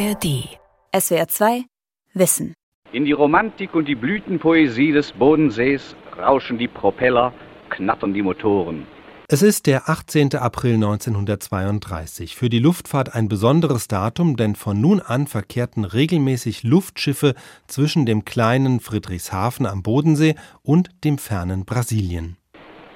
ARD. 0.00 0.48
SWR 0.96 1.28
2 1.28 1.64
Wissen. 2.14 2.54
In 2.90 3.04
die 3.04 3.12
Romantik 3.12 3.74
und 3.74 3.86
die 3.86 3.94
Blütenpoesie 3.94 4.92
des 4.92 5.12
Bodensees 5.12 5.94
rauschen 6.16 6.56
die 6.56 6.68
Propeller, 6.68 7.34
knattern 7.68 8.14
die 8.14 8.22
Motoren. 8.22 8.86
Es 9.28 9.42
ist 9.42 9.66
der 9.66 9.90
18. 9.90 10.36
April 10.36 10.76
1932. 10.76 12.34
Für 12.34 12.48
die 12.48 12.60
Luftfahrt 12.60 13.14
ein 13.14 13.28
besonderes 13.28 13.88
Datum, 13.88 14.36
denn 14.36 14.54
von 14.54 14.80
nun 14.80 15.00
an 15.00 15.26
verkehrten 15.26 15.84
regelmäßig 15.84 16.62
Luftschiffe 16.62 17.34
zwischen 17.66 18.06
dem 18.06 18.24
kleinen 18.24 18.80
Friedrichshafen 18.80 19.66
am 19.66 19.82
Bodensee 19.82 20.34
und 20.62 20.88
dem 21.04 21.18
fernen 21.18 21.66
Brasilien. 21.66 22.38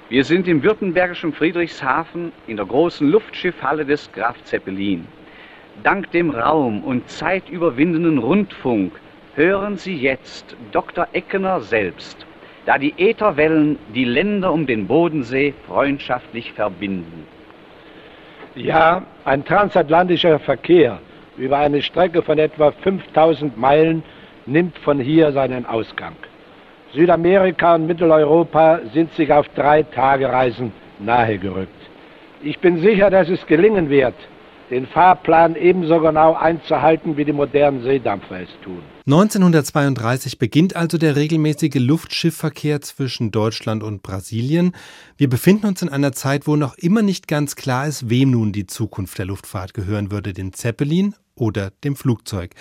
Wir 0.09 0.25
sind 0.25 0.49
im 0.49 0.63
württembergischen 0.63 1.35
Friedrichshafen 1.35 2.33
in 2.47 2.57
der 2.57 2.67
großen 2.67 3.07
Luftschiffhalle 3.07 3.85
des 3.85 4.11
Graf 4.13 4.43
Zeppelin. 4.45 5.07
Dank 5.83 6.11
dem 6.13 6.31
Raum 6.31 6.85
und 6.85 7.09
zeitüberwindenden 7.09 8.19
Rundfunk 8.19 8.93
hören 9.35 9.77
Sie 9.77 9.97
jetzt 9.97 10.57
Dr. 10.73 11.09
Eckener 11.13 11.61
selbst 11.61 12.27
da 12.67 12.79
die 12.79 12.95
Ätherwellen 12.97 13.79
die 13.95 14.05
Länder 14.05 14.53
um 14.53 14.67
den 14.67 14.87
Bodensee 14.87 15.55
freundschaftlich 15.67 16.53
verbinden. 16.53 17.27
Ja, 18.55 19.03
ein 19.25 19.45
transatlantischer 19.45 20.39
Verkehr 20.39 20.99
über 21.37 21.59
eine 21.59 21.83
Strecke 21.83 22.23
von 22.23 22.39
etwa 22.39 22.71
5000 22.71 23.59
Meilen 23.59 24.03
nimmt 24.47 24.79
von 24.79 25.01
hier 25.01 25.33
seinen 25.33 25.67
Ausgang. 25.67 26.15
Südamerika 26.93 27.75
und 27.75 27.87
Mitteleuropa 27.87 28.81
sind 28.93 29.13
sich 29.15 29.33
auf 29.33 29.49
drei 29.49 29.83
Tagereisen 29.83 30.73
nahegerückt. 31.01 31.71
Ich 32.43 32.59
bin 32.61 32.79
sicher, 32.79 33.11
dass 33.11 33.29
es 33.29 33.45
gelingen 33.47 33.91
wird, 33.91 34.15
den 34.71 34.87
Fahrplan 34.87 35.57
ebenso 35.57 36.01
genau 36.01 36.35
einzuhalten, 36.35 37.17
wie 37.17 37.25
die 37.25 37.33
modernen 37.33 37.83
Seedampfer 37.83 38.43
es 38.43 38.49
tun. 38.63 38.83
1932 39.07 40.39
beginnt 40.39 40.77
also 40.77 40.97
der 40.97 41.15
regelmäßige 41.15 41.75
Luftschiffverkehr 41.75 42.81
zwischen 42.81 43.31
Deutschland 43.31 43.83
und 43.83 44.03
Brasilien. 44.03 44.75
Wir 45.19 45.29
befinden 45.29 45.67
uns 45.67 45.83
in 45.83 45.91
einer 45.91 46.13
Zeit, 46.13 46.47
wo 46.47 46.57
noch 46.57 46.79
immer 46.79 47.03
nicht 47.03 47.29
ganz 47.29 47.55
klar 47.55 47.87
ist, 47.87 48.09
wem 48.09 48.31
nun 48.31 48.53
die 48.53 48.67
Zukunft 48.67 49.19
der 49.19 49.27
Luftfahrt 49.27 49.75
gehören 49.75 50.11
würde, 50.11 50.33
den 50.33 50.55
Zeppelin 50.55 51.15
oder 51.37 51.71
dem 51.83 51.97
Flugzeug. 51.97 52.55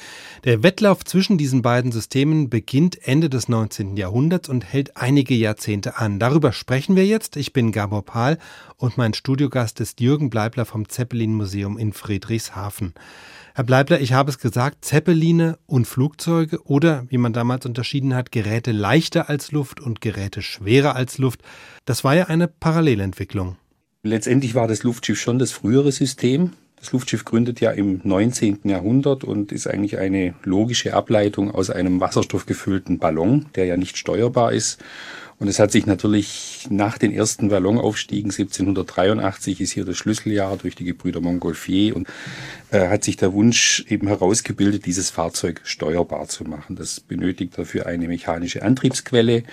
Der 0.43 0.63
Wettlauf 0.63 1.03
zwischen 1.05 1.37
diesen 1.37 1.61
beiden 1.61 1.91
Systemen 1.91 2.49
beginnt 2.49 3.07
Ende 3.07 3.29
des 3.29 3.47
19. 3.47 3.97
Jahrhunderts 3.97 4.49
und 4.49 4.63
hält 4.63 4.97
einige 4.97 5.35
Jahrzehnte 5.35 5.97
an. 5.97 6.19
Darüber 6.19 6.51
sprechen 6.51 6.95
wir 6.95 7.05
jetzt. 7.05 7.37
Ich 7.37 7.53
bin 7.53 7.71
Gabor 7.71 8.03
Pahl 8.03 8.37
und 8.77 8.97
mein 8.97 9.13
Studiogast 9.13 9.79
ist 9.79 10.01
Jürgen 10.01 10.29
Bleibler 10.29 10.65
vom 10.65 10.89
Zeppelin 10.89 11.35
Museum 11.35 11.77
in 11.77 11.93
Friedrichshafen. 11.93 12.93
Herr 13.55 13.65
Bleibler, 13.65 14.01
ich 14.01 14.13
habe 14.13 14.31
es 14.31 14.39
gesagt, 14.39 14.83
Zeppeline 14.83 15.59
und 15.67 15.85
Flugzeuge 15.85 16.63
oder, 16.63 17.05
wie 17.09 17.19
man 17.19 17.33
damals 17.33 17.67
unterschieden 17.67 18.15
hat, 18.15 18.31
Geräte 18.31 18.71
leichter 18.71 19.29
als 19.29 19.51
Luft 19.51 19.79
und 19.79 20.01
Geräte 20.01 20.41
schwerer 20.41 20.95
als 20.95 21.19
Luft, 21.19 21.43
das 21.85 22.03
war 22.03 22.15
ja 22.15 22.25
eine 22.25 22.47
Parallelentwicklung. 22.47 23.57
Letztendlich 24.01 24.55
war 24.55 24.67
das 24.67 24.81
Luftschiff 24.81 25.21
schon 25.21 25.37
das 25.37 25.51
frühere 25.51 25.91
System. 25.91 26.53
Das 26.83 26.91
Luftschiff 26.91 27.23
gründet 27.23 27.61
ja 27.61 27.71
im 27.71 28.01
19. 28.03 28.59
Jahrhundert 28.65 29.23
und 29.23 29.53
ist 29.53 29.67
eigentlich 29.67 29.99
eine 29.99 30.33
logische 30.43 30.93
Ableitung 30.93 31.49
aus 31.49 31.69
einem 31.69 32.01
wasserstoffgefüllten 32.01 32.99
Ballon, 32.99 33.45
der 33.55 33.63
ja 33.63 33.77
nicht 33.77 33.97
steuerbar 33.97 34.51
ist. 34.51 34.83
Und 35.39 35.47
es 35.47 35.59
hat 35.59 35.71
sich 35.71 35.85
natürlich 35.85 36.67
nach 36.69 36.97
den 36.97 37.11
ersten 37.11 37.49
Ballonaufstiegen 37.49 38.31
1783 38.31 39.61
ist 39.61 39.71
hier 39.71 39.85
das 39.85 39.97
Schlüsseljahr 39.97 40.57
durch 40.57 40.75
die 40.75 40.85
Gebrüder 40.85 41.21
Montgolfier 41.21 41.95
und 41.95 42.07
äh, 42.71 42.87
hat 42.87 43.03
sich 43.03 43.17
der 43.17 43.33
Wunsch 43.33 43.85
eben 43.89 44.07
herausgebildet, 44.07 44.85
dieses 44.85 45.09
Fahrzeug 45.09 45.61
steuerbar 45.63 46.27
zu 46.27 46.43
machen. 46.43 46.75
Das 46.75 46.99
benötigt 46.99 47.57
dafür 47.57 47.85
eine 47.87 48.07
mechanische 48.07 48.63
Antriebsquelle. 48.63 49.43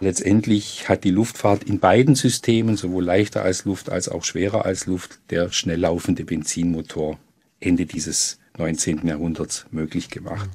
Letztendlich 0.00 0.88
hat 0.88 1.04
die 1.04 1.10
Luftfahrt 1.10 1.64
in 1.64 1.78
beiden 1.78 2.14
Systemen, 2.14 2.76
sowohl 2.76 3.04
leichter 3.04 3.42
als 3.42 3.64
Luft 3.64 3.90
als 3.90 4.08
auch 4.08 4.24
schwerer 4.24 4.64
als 4.64 4.86
Luft, 4.86 5.20
der 5.30 5.50
schnell 5.52 5.80
laufende 5.80 6.24
Benzinmotor 6.24 7.18
Ende 7.60 7.86
dieses 7.86 8.38
19. 8.58 9.06
Jahrhunderts 9.06 9.66
möglich 9.70 10.10
gemacht. 10.10 10.48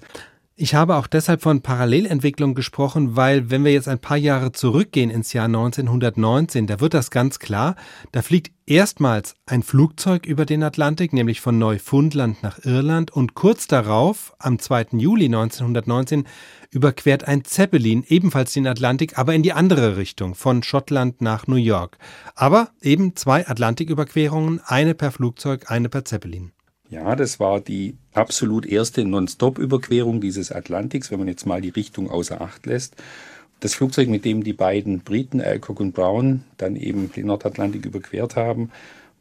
Ich 0.55 0.75
habe 0.75 0.97
auch 0.97 1.07
deshalb 1.07 1.41
von 1.41 1.61
Parallelentwicklung 1.61 2.53
gesprochen, 2.53 3.15
weil 3.15 3.49
wenn 3.49 3.65
wir 3.65 3.73
jetzt 3.73 3.87
ein 3.87 3.97
paar 3.97 4.17
Jahre 4.17 4.51
zurückgehen 4.51 5.09
ins 5.09 5.33
Jahr 5.33 5.45
1919, 5.45 6.67
da 6.67 6.79
wird 6.79 6.93
das 6.93 7.09
ganz 7.09 7.39
klar, 7.39 7.75
da 8.11 8.21
fliegt 8.21 8.51
erstmals 8.67 9.33
ein 9.47 9.63
Flugzeug 9.63 10.27
über 10.27 10.45
den 10.45 10.61
Atlantik, 10.61 11.11
nämlich 11.11 11.41
von 11.41 11.57
Neufundland 11.57 12.43
nach 12.43 12.63
Irland 12.63 13.09
und 13.09 13.33
kurz 13.33 13.65
darauf, 13.65 14.35
am 14.37 14.59
2. 14.59 14.89
Juli 14.91 15.25
1919, 15.25 16.27
überquert 16.69 17.27
ein 17.27 17.43
Zeppelin 17.43 18.03
ebenfalls 18.07 18.53
den 18.53 18.67
Atlantik, 18.67 19.17
aber 19.17 19.33
in 19.33 19.41
die 19.41 19.53
andere 19.53 19.97
Richtung, 19.97 20.35
von 20.35 20.61
Schottland 20.61 21.19
nach 21.19 21.47
New 21.47 21.55
York. 21.55 21.97
Aber 22.35 22.69
eben 22.79 23.15
zwei 23.15 23.47
Atlantiküberquerungen, 23.47 24.61
eine 24.63 24.93
per 24.93 25.11
Flugzeug, 25.11 25.71
eine 25.71 25.89
per 25.89 26.05
Zeppelin. 26.05 26.51
Ja, 26.89 27.15
das 27.15 27.39
war 27.39 27.59
die 27.59 27.95
absolut 28.13 28.65
erste 28.65 29.03
Non-Stop-Überquerung 29.03 30.21
dieses 30.21 30.51
Atlantiks, 30.51 31.11
wenn 31.11 31.19
man 31.19 31.27
jetzt 31.27 31.45
mal 31.45 31.61
die 31.61 31.69
Richtung 31.69 32.09
außer 32.09 32.41
Acht 32.41 32.65
lässt. 32.65 32.95
Das 33.61 33.75
Flugzeug, 33.75 34.09
mit 34.09 34.25
dem 34.25 34.43
die 34.43 34.53
beiden 34.53 34.99
Briten, 34.99 35.41
Alcock 35.41 35.79
und 35.79 35.93
Brown, 35.93 36.43
dann 36.57 36.75
eben 36.75 37.11
den 37.11 37.27
Nordatlantik 37.27 37.85
überquert 37.85 38.35
haben, 38.35 38.71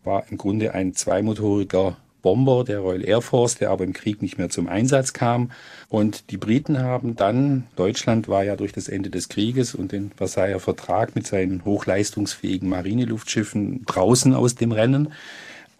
war 0.04 0.24
im 0.30 0.36
Grunde 0.36 0.74
ein 0.74 0.94
zweimotoriger 0.94 1.96
Bomber 2.22 2.64
der 2.64 2.80
Royal 2.80 3.04
Air 3.04 3.20
Force, 3.20 3.56
der 3.56 3.70
aber 3.70 3.84
im 3.84 3.92
Krieg 3.92 4.22
nicht 4.22 4.38
mehr 4.38 4.48
zum 4.48 4.68
Einsatz 4.68 5.12
kam. 5.12 5.50
Und 5.88 6.30
die 6.30 6.36
Briten 6.38 6.78
haben 6.78 7.16
dann, 7.16 7.64
Deutschland 7.76 8.28
war 8.28 8.44
ja 8.44 8.56
durch 8.56 8.72
das 8.72 8.88
Ende 8.88 9.10
des 9.10 9.28
Krieges 9.28 9.74
und 9.74 9.92
den 9.92 10.12
Versailler 10.12 10.60
Vertrag 10.60 11.14
mit 11.14 11.26
seinen 11.26 11.64
hochleistungsfähigen 11.64 12.68
Marinelustschiffen 12.68 13.84
draußen 13.86 14.34
aus 14.34 14.54
dem 14.54 14.72
Rennen. 14.72 15.12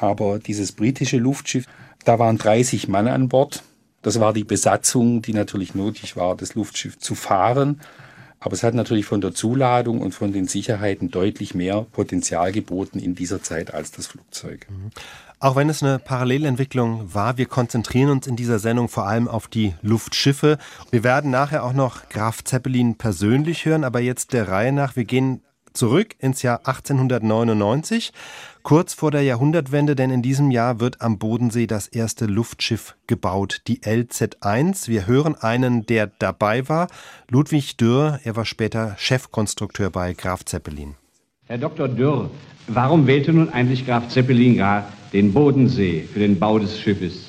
Aber 0.03 0.41
dieses 0.41 0.73
britische 0.73 1.17
Luftschiff, 1.17 1.67
da 2.05 2.19
waren 2.19 2.37
30 2.37 2.89
Mann 2.89 3.07
an 3.07 3.29
Bord. 3.29 3.63
Das 4.03 4.19
war 4.19 4.33
die 4.33 4.43
Besatzung, 4.43 5.23
die 5.23 5.33
natürlich 5.33 5.77
nötig 5.77 6.17
war, 6.17 6.37
das 6.37 6.57
Luftschiff 6.57 6.99
zu 6.99 7.15
fahren. 7.15 7.81
Aber 8.41 8.55
es 8.55 8.65
hat 8.65 8.75
natürlich 8.75 9.07
von 9.07 9.21
der 9.21 9.33
Zuladung 9.33 10.01
und 10.01 10.13
von 10.13 10.33
den 10.33 10.49
Sicherheiten 10.49 11.13
deutlich 11.13 11.55
mehr 11.55 11.87
Potenzial 11.93 12.51
geboten 12.51 12.99
in 12.99 13.15
dieser 13.15 13.45
Zeit 13.45 13.73
als 13.73 13.93
das 13.93 14.09
Flugzeug. 14.09 14.67
Mhm. 14.69 14.91
Auch 15.39 15.55
wenn 15.55 15.69
es 15.69 15.85
eine 15.85 16.01
Parallelentwicklung 16.01 17.15
war, 17.15 17.39
wir 17.39 17.47
konzentrieren 17.47 18.11
uns 18.11 18.27
in 18.27 18.35
dieser 18.35 18.59
Sendung 18.59 18.89
vor 18.89 19.07
allem 19.07 19.29
auf 19.29 19.47
die 19.47 19.75
Luftschiffe. 19.83 20.59
Wir 20.91 21.05
werden 21.05 21.31
nachher 21.31 21.63
auch 21.63 21.75
noch 21.75 22.09
Graf 22.09 22.43
Zeppelin 22.43 22.97
persönlich 22.97 23.65
hören, 23.67 23.85
aber 23.85 24.01
jetzt 24.01 24.33
der 24.33 24.49
Reihe 24.49 24.73
nach. 24.73 24.97
Wir 24.97 25.05
gehen 25.05 25.43
zurück 25.73 26.15
ins 26.19 26.43
Jahr 26.43 26.59
1899 26.59 28.13
kurz 28.63 28.95
vor 28.95 29.11
der 29.11 29.23
Jahrhundertwende, 29.23 29.95
denn 29.95 30.11
in 30.11 30.23
diesem 30.23 30.51
Jahr 30.51 30.81
wird 30.81 31.01
am 31.01 31.19
Bodensee 31.19 31.67
das 31.67 31.89
erste 31.89 32.27
Luftschiff 32.27 32.97
gebaut, 33.07 33.63
die 33.67 33.81
LZ1. 33.81 34.89
Wir 34.89 35.07
hören 35.07 35.35
einen, 35.35 35.87
der 35.87 36.07
dabei 36.19 36.69
war, 36.69 36.89
Ludwig 37.31 37.77
Dürr. 37.77 38.21
Er 38.25 38.37
war 38.37 38.45
später 38.45 38.95
Chefkonstrukteur 38.99 39.91
bei 39.91 40.13
Graf 40.15 40.45
Zeppelin. 40.45 40.95
Herr 41.47 41.59
Dr. 41.59 41.89
Dürr, 41.89 42.31
warum 42.69 43.07
wählte 43.07 43.33
nun 43.33 43.51
eigentlich 43.51 43.87
Graf 43.87 44.09
Zeppelin 44.09 44.57
gar 44.57 44.93
den 45.13 45.33
Bodensee 45.33 46.09
für 46.13 46.21
den 46.21 46.39
Bau 46.39 46.59
des 46.59 46.79
Schiffes? 46.79 47.29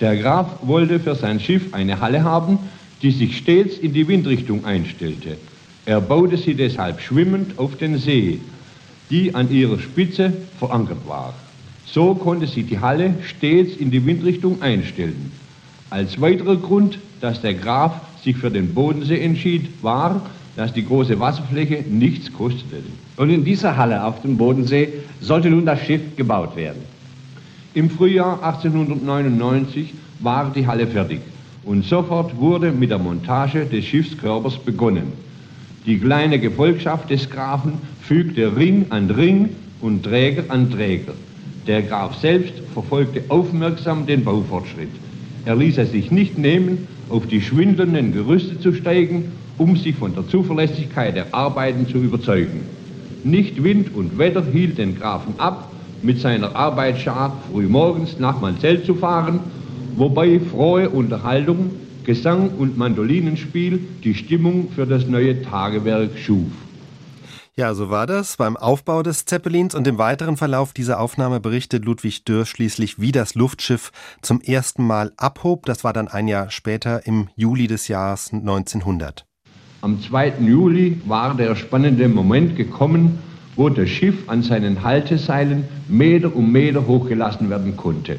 Der 0.00 0.16
Graf 0.16 0.48
wollte 0.62 0.98
für 0.98 1.14
sein 1.14 1.38
Schiff 1.38 1.72
eine 1.72 2.00
Halle 2.00 2.24
haben, 2.24 2.58
die 3.02 3.10
sich 3.10 3.36
stets 3.36 3.78
in 3.78 3.92
die 3.92 4.08
Windrichtung 4.08 4.64
einstellte. 4.64 5.36
Er 5.86 6.00
baute 6.00 6.36
sie 6.36 6.54
deshalb 6.54 7.00
schwimmend 7.00 7.58
auf 7.58 7.76
den 7.76 7.98
See 7.98 8.40
die 9.10 9.34
an 9.34 9.50
ihrer 9.50 9.78
Spitze 9.78 10.32
verankert 10.58 11.06
war. 11.06 11.34
So 11.86 12.14
konnte 12.14 12.46
sie 12.46 12.62
die 12.62 12.78
Halle 12.78 13.14
stets 13.22 13.76
in 13.76 13.90
die 13.90 14.04
Windrichtung 14.04 14.62
einstellen. 14.62 15.30
Als 15.90 16.20
weiterer 16.20 16.56
Grund, 16.56 16.98
dass 17.20 17.40
der 17.40 17.54
Graf 17.54 17.92
sich 18.22 18.36
für 18.36 18.50
den 18.50 18.74
Bodensee 18.74 19.20
entschied, 19.20 19.68
war, 19.82 20.22
dass 20.56 20.72
die 20.72 20.84
große 20.84 21.18
Wasserfläche 21.20 21.84
nichts 21.88 22.32
kostete. 22.32 22.82
Und 23.16 23.30
in 23.30 23.44
dieser 23.44 23.76
Halle 23.76 24.04
auf 24.04 24.22
dem 24.22 24.36
Bodensee 24.36 24.88
sollte 25.20 25.50
nun 25.50 25.66
das 25.66 25.80
Schiff 25.80 26.16
gebaut 26.16 26.56
werden. 26.56 26.82
Im 27.74 27.90
Frühjahr 27.90 28.42
1899 28.42 29.94
war 30.20 30.52
die 30.54 30.66
Halle 30.66 30.86
fertig 30.86 31.20
und 31.64 31.84
sofort 31.84 32.36
wurde 32.36 32.70
mit 32.70 32.90
der 32.90 32.98
Montage 32.98 33.66
des 33.66 33.84
Schiffskörpers 33.84 34.58
begonnen. 34.58 35.12
Die 35.86 35.98
kleine 35.98 36.38
Gefolgschaft 36.38 37.10
des 37.10 37.28
Grafen 37.28 37.74
fügte 38.06 38.56
Ring 38.56 38.86
an 38.90 39.10
Ring 39.10 39.50
und 39.80 40.04
Träger 40.04 40.44
an 40.48 40.70
Träger. 40.70 41.14
Der 41.66 41.82
Graf 41.82 42.18
selbst 42.20 42.54
verfolgte 42.72 43.22
aufmerksam 43.28 44.06
den 44.06 44.24
Baufortschritt. 44.24 44.90
Er 45.44 45.56
ließ 45.56 45.78
es 45.78 45.92
sich 45.92 46.10
nicht 46.10 46.38
nehmen, 46.38 46.86
auf 47.08 47.26
die 47.26 47.40
schwindelnden 47.40 48.12
Gerüste 48.12 48.60
zu 48.60 48.72
steigen, 48.72 49.32
um 49.58 49.76
sich 49.76 49.94
von 49.94 50.14
der 50.14 50.26
Zuverlässigkeit 50.28 51.16
der 51.16 51.34
Arbeiten 51.34 51.86
zu 51.86 51.98
überzeugen. 51.98 52.60
Nicht 53.24 53.62
Wind 53.62 53.94
und 53.94 54.18
Wetter 54.18 54.44
hielt 54.44 54.78
den 54.78 54.98
Grafen 54.98 55.34
ab, 55.38 55.70
mit 56.02 56.20
seiner 56.20 56.54
Arbeitsschar 56.54 57.36
frühmorgens 57.50 58.18
nach 58.18 58.40
Manzell 58.40 58.82
zu 58.82 58.94
fahren 58.94 59.40
wobei 59.96 60.40
frohe 60.40 60.90
Unterhaltung, 60.90 61.70
Gesang 62.04 62.50
und 62.58 62.76
Mandolinenspiel 62.76 63.80
die 64.02 64.14
Stimmung 64.14 64.68
für 64.74 64.86
das 64.86 65.06
neue 65.06 65.42
Tagewerk 65.42 66.18
schuf. 66.18 66.50
Ja, 67.56 67.72
so 67.72 67.88
war 67.88 68.08
das 68.08 68.36
beim 68.36 68.56
Aufbau 68.56 69.04
des 69.04 69.26
Zeppelins 69.26 69.76
und 69.76 69.86
im 69.86 69.96
weiteren 69.96 70.36
Verlauf 70.36 70.72
dieser 70.72 70.98
Aufnahme 70.98 71.38
berichtet 71.38 71.84
Ludwig 71.84 72.24
Dürr 72.24 72.46
schließlich, 72.46 72.98
wie 72.98 73.12
das 73.12 73.36
Luftschiff 73.36 73.92
zum 74.22 74.40
ersten 74.40 74.84
Mal 74.84 75.12
abhob. 75.18 75.64
Das 75.64 75.84
war 75.84 75.92
dann 75.92 76.08
ein 76.08 76.26
Jahr 76.26 76.50
später 76.50 77.06
im 77.06 77.28
Juli 77.36 77.68
des 77.68 77.86
Jahres 77.86 78.32
1900. 78.32 79.24
Am 79.82 80.02
2. 80.02 80.32
Juli 80.40 81.00
war 81.06 81.36
der 81.36 81.54
spannende 81.54 82.08
Moment 82.08 82.56
gekommen, 82.56 83.20
wo 83.54 83.68
das 83.68 83.88
Schiff 83.88 84.28
an 84.28 84.42
seinen 84.42 84.82
Halteseilen 84.82 85.62
Meter 85.86 86.34
um 86.34 86.50
Meter 86.50 86.88
hochgelassen 86.88 87.50
werden 87.50 87.76
konnte, 87.76 88.18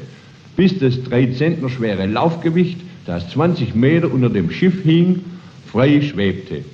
bis 0.56 0.78
das 0.78 1.02
drei 1.02 1.26
Zentner 1.26 1.68
schwere 1.68 2.06
Laufgewicht, 2.06 2.80
das 3.04 3.28
20 3.32 3.74
Meter 3.74 4.10
unter 4.10 4.30
dem 4.30 4.50
Schiff 4.50 4.82
hing, 4.82 5.22
frei 5.70 6.00
schwebte. 6.00 6.64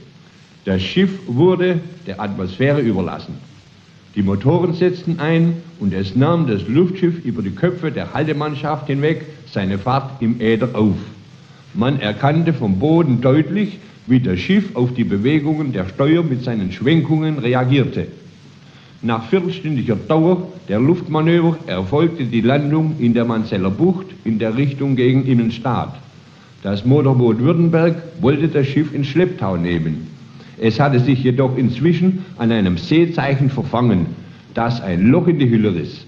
Das 0.64 0.80
Schiff 0.80 1.10
wurde 1.26 1.80
der 2.06 2.20
Atmosphäre 2.20 2.80
überlassen. 2.80 3.34
Die 4.14 4.22
Motoren 4.22 4.74
setzten 4.74 5.18
ein 5.18 5.54
und 5.80 5.92
es 5.92 6.14
nahm 6.14 6.46
das 6.46 6.68
Luftschiff 6.68 7.24
über 7.24 7.42
die 7.42 7.50
Köpfe 7.50 7.90
der 7.90 8.12
Haltemannschaft 8.12 8.86
hinweg 8.86 9.24
seine 9.50 9.78
Fahrt 9.78 10.20
im 10.20 10.40
Äther 10.40 10.68
auf. 10.74 10.96
Man 11.74 11.98
erkannte 12.00 12.52
vom 12.52 12.78
Boden 12.78 13.20
deutlich, 13.20 13.78
wie 14.06 14.20
das 14.20 14.38
Schiff 14.38 14.76
auf 14.76 14.92
die 14.94 15.04
Bewegungen 15.04 15.72
der 15.72 15.88
Steuer 15.88 16.22
mit 16.22 16.44
seinen 16.44 16.70
Schwenkungen 16.70 17.38
reagierte. 17.38 18.06
Nach 19.00 19.24
viertelstündiger 19.28 19.96
Dauer 19.96 20.48
der 20.68 20.78
Luftmanöver 20.78 21.56
erfolgte 21.66 22.24
die 22.24 22.40
Landung 22.40 22.96
in 23.00 23.14
der 23.14 23.24
Manzeller 23.24 23.70
Bucht 23.70 24.06
in 24.24 24.38
der 24.38 24.56
Richtung 24.56 24.94
gegen 24.94 25.26
Innenstadt. 25.26 25.96
Das 26.62 26.84
Motorboot 26.84 27.40
Württemberg 27.40 27.96
wollte 28.20 28.46
das 28.46 28.68
Schiff 28.68 28.94
in 28.94 29.04
Schlepptau 29.04 29.56
nehmen. 29.56 30.11
Es 30.64 30.78
hatte 30.78 31.00
sich 31.00 31.24
jedoch 31.24 31.56
inzwischen 31.56 32.24
an 32.38 32.52
einem 32.52 32.78
Seezeichen 32.78 33.50
verfangen, 33.50 34.06
das 34.54 34.80
ein 34.80 35.08
Loch 35.08 35.26
in 35.26 35.40
die 35.40 35.50
Hülle 35.50 35.74
riss. 35.74 36.06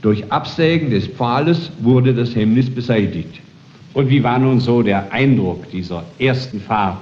Durch 0.00 0.30
Absägen 0.30 0.90
des 0.90 1.08
Pfahles 1.08 1.72
wurde 1.80 2.14
das 2.14 2.36
Hemmnis 2.36 2.70
beseitigt. 2.70 3.40
Und 3.94 4.08
wie 4.08 4.22
war 4.22 4.38
nun 4.38 4.60
so 4.60 4.80
der 4.82 5.12
Eindruck 5.12 5.68
dieser 5.72 6.04
ersten 6.20 6.60
Fahrt? 6.60 7.00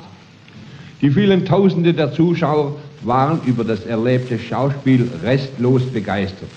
Die 1.03 1.11
vielen 1.11 1.45
Tausende 1.45 1.93
der 1.93 2.11
Zuschauer 2.11 2.75
waren 3.03 3.39
über 3.45 3.65
das 3.65 3.85
erlebte 3.85 4.39
Schauspiel 4.39 5.07
restlos 5.23 5.83
begeistert. 5.83 6.49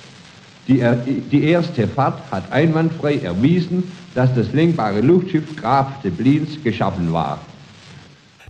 Die, 0.70 0.82
die 1.30 1.44
erste 1.44 1.90
Fahrt 1.90 2.22
hat 2.32 2.50
einwandfrei 2.54 3.16
erwiesen, 3.18 3.84
dass 4.16 4.34
das 4.34 4.54
lenkbare 4.54 5.02
Luftschiff 5.02 5.58
Graf 5.58 6.02
de 6.04 6.12
Blins 6.12 6.64
geschaffen 6.64 7.12
war. 7.12 7.42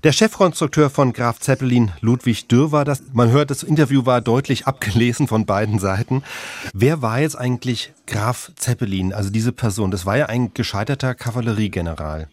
Der 0.03 0.11
Chefkonstrukteur 0.11 0.91
von 0.91 1.11
Graf 1.11 1.39
Zeppelin, 1.39 1.91
Ludwig 2.01 2.47
Dürr, 2.47 2.71
war 2.71 2.85
das. 2.85 3.01
Man 3.13 3.31
hört, 3.31 3.49
das 3.49 3.63
Interview 3.63 4.05
war 4.05 4.21
deutlich 4.21 4.67
abgelesen 4.67 5.27
von 5.27 5.47
beiden 5.47 5.79
Seiten. 5.79 6.21
Wer 6.71 7.01
war 7.01 7.19
jetzt 7.19 7.35
eigentlich 7.35 7.93
Graf 8.05 8.51
Zeppelin, 8.55 9.11
also 9.11 9.31
diese 9.31 9.51
Person? 9.51 9.89
Das 9.89 10.05
war 10.05 10.15
ja 10.15 10.27
ein 10.27 10.53
gescheiterter 10.53 11.15
Kavalleriegeneral. 11.15 12.27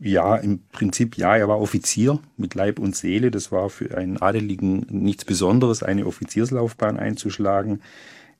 Ja, 0.00 0.36
im 0.36 0.60
Prinzip 0.72 1.18
ja, 1.18 1.36
er 1.36 1.48
war 1.48 1.60
Offizier 1.60 2.18
mit 2.38 2.54
Leib 2.54 2.78
und 2.78 2.96
Seele. 2.96 3.30
Das 3.30 3.52
war 3.52 3.68
für 3.68 3.96
einen 3.96 4.16
Adeligen 4.16 4.86
nichts 4.88 5.26
Besonderes, 5.26 5.82
eine 5.82 6.06
Offizierslaufbahn 6.06 6.98
einzuschlagen. 6.98 7.82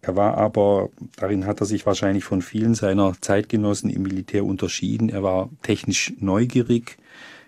Er 0.01 0.17
war 0.17 0.39
aber, 0.39 0.89
darin 1.17 1.47
hat 1.47 1.61
er 1.61 1.67
sich 1.67 1.85
wahrscheinlich 1.85 2.25
von 2.25 2.41
vielen 2.41 2.75
seiner 2.75 3.13
Zeitgenossen 3.21 3.91
im 3.91 4.03
Militär 4.03 4.47
unterschieden. 4.47 5.11
Er 5.11 5.23
war 5.23 5.51
technisch 5.63 6.15
neugierig, 6.19 6.97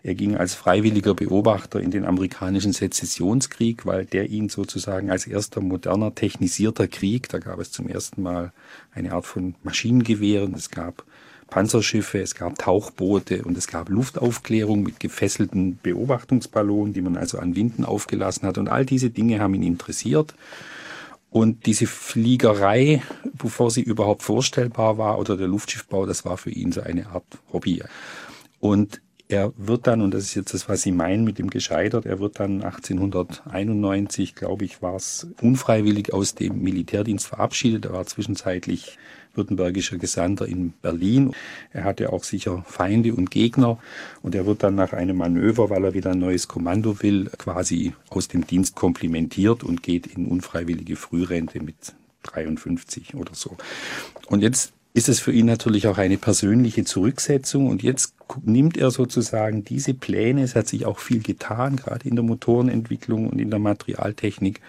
er 0.02 0.14
ging 0.14 0.36
als 0.36 0.54
freiwilliger 0.54 1.14
Beobachter 1.14 1.80
in 1.80 1.90
den 1.90 2.04
amerikanischen 2.04 2.72
Sezessionskrieg, 2.72 3.84
weil 3.84 4.04
der 4.04 4.30
ihn 4.30 4.48
sozusagen 4.48 5.10
als 5.10 5.26
erster 5.26 5.60
moderner 5.60 6.14
technisierter 6.14 6.86
Krieg, 6.86 7.28
da 7.28 7.38
gab 7.38 7.58
es 7.58 7.72
zum 7.72 7.88
ersten 7.88 8.22
Mal 8.22 8.52
eine 8.92 9.12
Art 9.12 9.26
von 9.26 9.54
Maschinengewehren, 9.64 10.54
es 10.54 10.70
gab 10.70 11.04
Panzerschiffe, 11.48 12.20
es 12.20 12.34
gab 12.34 12.58
Tauchboote 12.58 13.42
und 13.42 13.56
es 13.56 13.66
gab 13.66 13.88
Luftaufklärung 13.88 14.82
mit 14.82 15.00
gefesselten 15.00 15.78
Beobachtungsballonen, 15.82 16.92
die 16.92 17.00
man 17.00 17.16
also 17.16 17.38
an 17.38 17.56
Winden 17.56 17.84
aufgelassen 17.84 18.46
hat. 18.46 18.58
Und 18.58 18.68
all 18.68 18.84
diese 18.84 19.10
Dinge 19.10 19.40
haben 19.40 19.54
ihn 19.54 19.62
interessiert. 19.62 20.34
Und 21.30 21.66
diese 21.66 21.86
Fliegerei, 21.86 23.02
bevor 23.34 23.70
sie 23.70 23.82
überhaupt 23.82 24.22
vorstellbar 24.22 24.98
war, 24.98 25.18
oder 25.18 25.36
der 25.36 25.48
Luftschiffbau, 25.48 26.06
das 26.06 26.24
war 26.24 26.36
für 26.36 26.50
ihn 26.50 26.72
so 26.72 26.82
eine 26.82 27.08
Art 27.08 27.26
Hobby. 27.52 27.82
Und 28.60 29.00
er 29.28 29.52
wird 29.56 29.86
dann, 29.86 30.00
und 30.00 30.14
das 30.14 30.24
ist 30.24 30.34
jetzt 30.34 30.54
das, 30.54 30.68
was 30.68 30.82
Sie 30.82 30.92
meinen 30.92 31.24
mit 31.24 31.38
dem 31.38 31.50
gescheitert, 31.50 32.06
er 32.06 32.18
wird 32.18 32.40
dann 32.40 32.62
1891, 32.62 34.34
glaube 34.34 34.64
ich, 34.64 34.80
war 34.80 34.96
es 34.96 35.26
unfreiwillig 35.42 36.14
aus 36.14 36.34
dem 36.34 36.62
Militärdienst 36.62 37.26
verabschiedet. 37.26 37.84
Er 37.84 37.92
war 37.92 38.06
zwischenzeitlich 38.06 38.98
württembergischer 39.34 39.98
Gesandter 39.98 40.46
in 40.46 40.72
Berlin. 40.82 41.32
Er 41.72 41.84
hatte 41.84 42.12
auch 42.12 42.24
sicher 42.24 42.64
Feinde 42.66 43.14
und 43.14 43.30
Gegner 43.30 43.78
und 44.22 44.34
er 44.34 44.46
wird 44.46 44.62
dann 44.62 44.74
nach 44.74 44.94
einem 44.94 45.18
Manöver, 45.18 45.68
weil 45.68 45.84
er 45.84 45.94
wieder 45.94 46.12
ein 46.12 46.18
neues 46.18 46.48
Kommando 46.48 47.02
will, 47.02 47.30
quasi 47.36 47.92
aus 48.08 48.28
dem 48.28 48.46
Dienst 48.46 48.74
komplimentiert 48.74 49.62
und 49.62 49.82
geht 49.82 50.06
in 50.06 50.26
unfreiwillige 50.26 50.96
Frührente 50.96 51.62
mit 51.62 51.76
53 52.22 53.14
oder 53.14 53.34
so. 53.34 53.56
Und 54.28 54.42
jetzt 54.42 54.72
ist 54.98 55.08
es 55.08 55.20
für 55.20 55.30
ihn 55.30 55.46
natürlich 55.46 55.86
auch 55.86 55.96
eine 55.96 56.18
persönliche 56.18 56.82
Zurücksetzung. 56.84 57.68
Und 57.68 57.84
jetzt 57.84 58.14
nimmt 58.42 58.76
er 58.76 58.90
sozusagen 58.90 59.64
diese 59.64 59.94
Pläne, 59.94 60.42
es 60.42 60.56
hat 60.56 60.66
sich 60.66 60.86
auch 60.86 60.98
viel 60.98 61.22
getan, 61.22 61.76
gerade 61.76 62.08
in 62.08 62.16
der 62.16 62.24
Motorenentwicklung 62.24 63.28
und 63.28 63.38
in 63.38 63.48
der 63.48 63.60
Materialtechnik, 63.60 64.60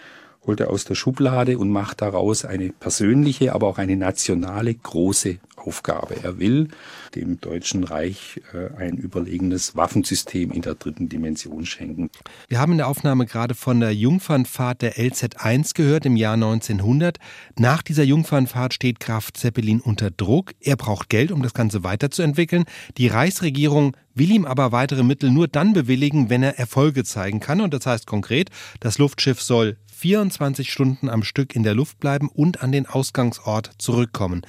holt 0.45 0.59
er 0.59 0.69
aus 0.69 0.85
der 0.85 0.93
Schublade 0.93 1.57
und 1.57 1.69
macht 1.69 2.01
daraus 2.01 2.45
eine 2.45 2.69
persönliche, 2.69 3.53
aber 3.53 3.67
auch 3.67 3.79
eine 3.79 3.97
nationale 3.97 4.75
große 4.75 5.37
Aufgabe. 5.59 6.15
Er 6.23 6.39
will 6.39 6.69
dem 7.15 7.39
Deutschen 7.41 7.83
Reich 7.83 8.41
äh, 8.53 8.75
ein 8.77 8.97
überlegenes 8.97 9.75
Waffensystem 9.75 10.51
in 10.51 10.61
der 10.61 10.75
dritten 10.75 11.09
Dimension 11.09 11.65
schenken. 11.65 12.09
Wir 12.47 12.59
haben 12.59 12.73
in 12.73 12.77
der 12.79 12.87
Aufnahme 12.87 13.25
gerade 13.25 13.55
von 13.55 13.79
der 13.79 13.93
Jungfernfahrt 13.93 14.81
der 14.81 14.97
LZ1 14.97 15.73
gehört 15.75 16.05
im 16.05 16.15
Jahr 16.15 16.33
1900. 16.33 17.17
Nach 17.57 17.81
dieser 17.81 18.03
Jungfernfahrt 18.03 18.73
steht 18.73 18.99
Graf 18.99 19.31
Zeppelin 19.33 19.81
unter 19.81 20.11
Druck. 20.11 20.53
Er 20.59 20.75
braucht 20.75 21.09
Geld, 21.09 21.31
um 21.31 21.41
das 21.41 21.53
Ganze 21.53 21.83
weiterzuentwickeln. 21.83 22.65
Die 22.97 23.07
Reichsregierung 23.07 23.95
will 24.15 24.31
ihm 24.31 24.45
aber 24.45 24.71
weitere 24.71 25.03
Mittel 25.03 25.31
nur 25.31 25.47
dann 25.47 25.73
bewilligen, 25.73 26.29
wenn 26.29 26.43
er 26.43 26.59
Erfolge 26.59 27.03
zeigen 27.03 27.39
kann. 27.39 27.61
Und 27.61 27.73
das 27.73 27.85
heißt 27.85 28.05
konkret, 28.05 28.49
das 28.79 28.97
Luftschiff 28.97 29.41
soll 29.41 29.77
24 29.99 30.71
Stunden 30.71 31.09
am 31.09 31.23
Stück 31.23 31.55
in 31.55 31.63
der 31.63 31.75
Luft 31.75 31.99
bleiben 31.99 32.29
und 32.29 32.63
an 32.63 32.71
den 32.71 32.85
Ausgangsort 32.85 33.71
zurückkommen. 33.79 34.43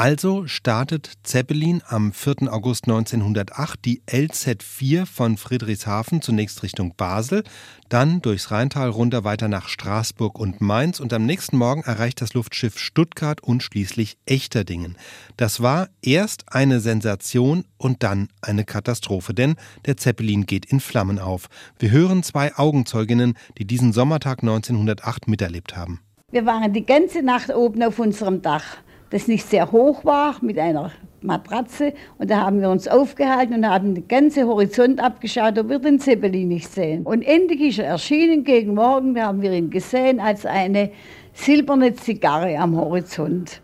Also 0.00 0.46
startet 0.46 1.12
Zeppelin 1.24 1.82
am 1.86 2.14
4. 2.14 2.50
August 2.50 2.84
1908 2.84 3.84
die 3.84 4.00
LZ4 4.08 5.04
von 5.04 5.36
Friedrichshafen 5.36 6.22
zunächst 6.22 6.62
Richtung 6.62 6.94
Basel, 6.96 7.44
dann 7.90 8.22
durchs 8.22 8.50
Rheintal 8.50 8.88
runter 8.88 9.24
weiter 9.24 9.48
nach 9.48 9.68
Straßburg 9.68 10.38
und 10.38 10.62
Mainz 10.62 11.00
und 11.00 11.12
am 11.12 11.26
nächsten 11.26 11.58
Morgen 11.58 11.82
erreicht 11.82 12.22
das 12.22 12.32
Luftschiff 12.32 12.78
Stuttgart 12.78 13.42
und 13.42 13.62
schließlich 13.62 14.16
Echterdingen. 14.24 14.96
Das 15.36 15.60
war 15.60 15.90
erst 16.00 16.50
eine 16.50 16.80
Sensation 16.80 17.66
und 17.76 18.02
dann 18.02 18.28
eine 18.40 18.64
Katastrophe, 18.64 19.34
denn 19.34 19.56
der 19.84 19.98
Zeppelin 19.98 20.46
geht 20.46 20.64
in 20.64 20.80
Flammen 20.80 21.18
auf. 21.18 21.48
Wir 21.78 21.90
hören 21.90 22.22
zwei 22.22 22.56
Augenzeuginnen, 22.56 23.34
die 23.58 23.66
diesen 23.66 23.92
Sommertag 23.92 24.38
1908 24.40 25.28
miterlebt 25.28 25.76
haben. 25.76 26.00
Wir 26.30 26.46
waren 26.46 26.72
die 26.72 26.86
ganze 26.86 27.22
Nacht 27.22 27.54
oben 27.54 27.82
auf 27.82 27.98
unserem 27.98 28.40
Dach 28.40 28.78
das 29.10 29.28
nicht 29.28 29.46
sehr 29.46 29.70
hoch 29.72 30.04
war, 30.04 30.36
mit 30.40 30.58
einer 30.58 30.92
Matratze. 31.20 31.92
Und 32.18 32.30
da 32.30 32.40
haben 32.40 32.60
wir 32.60 32.70
uns 32.70 32.88
aufgehalten 32.88 33.54
und 33.54 33.68
haben 33.68 33.94
den 33.94 34.08
ganzen 34.08 34.46
Horizont 34.46 35.02
abgeschaut, 35.02 35.58
ob 35.58 35.68
wir 35.68 35.78
den 35.78 36.00
Zeppelin 36.00 36.48
nicht 36.48 36.68
sehen. 36.68 37.04
Und 37.04 37.22
endlich 37.22 37.60
ist 37.60 37.78
er 37.80 37.86
erschienen 37.86 38.44
gegen 38.44 38.74
Morgen, 38.74 39.14
da 39.14 39.26
haben 39.26 39.42
wir 39.42 39.52
ihn 39.52 39.70
gesehen 39.70 40.20
als 40.20 40.46
eine 40.46 40.90
silberne 41.32 41.94
Zigarre 41.94 42.56
am 42.56 42.76
Horizont. 42.76 43.60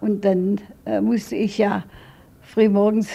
Und 0.00 0.24
dann 0.24 0.60
äh, 0.86 1.00
musste 1.00 1.36
ich 1.36 1.58
ja 1.58 1.84
frühmorgens 2.54 3.08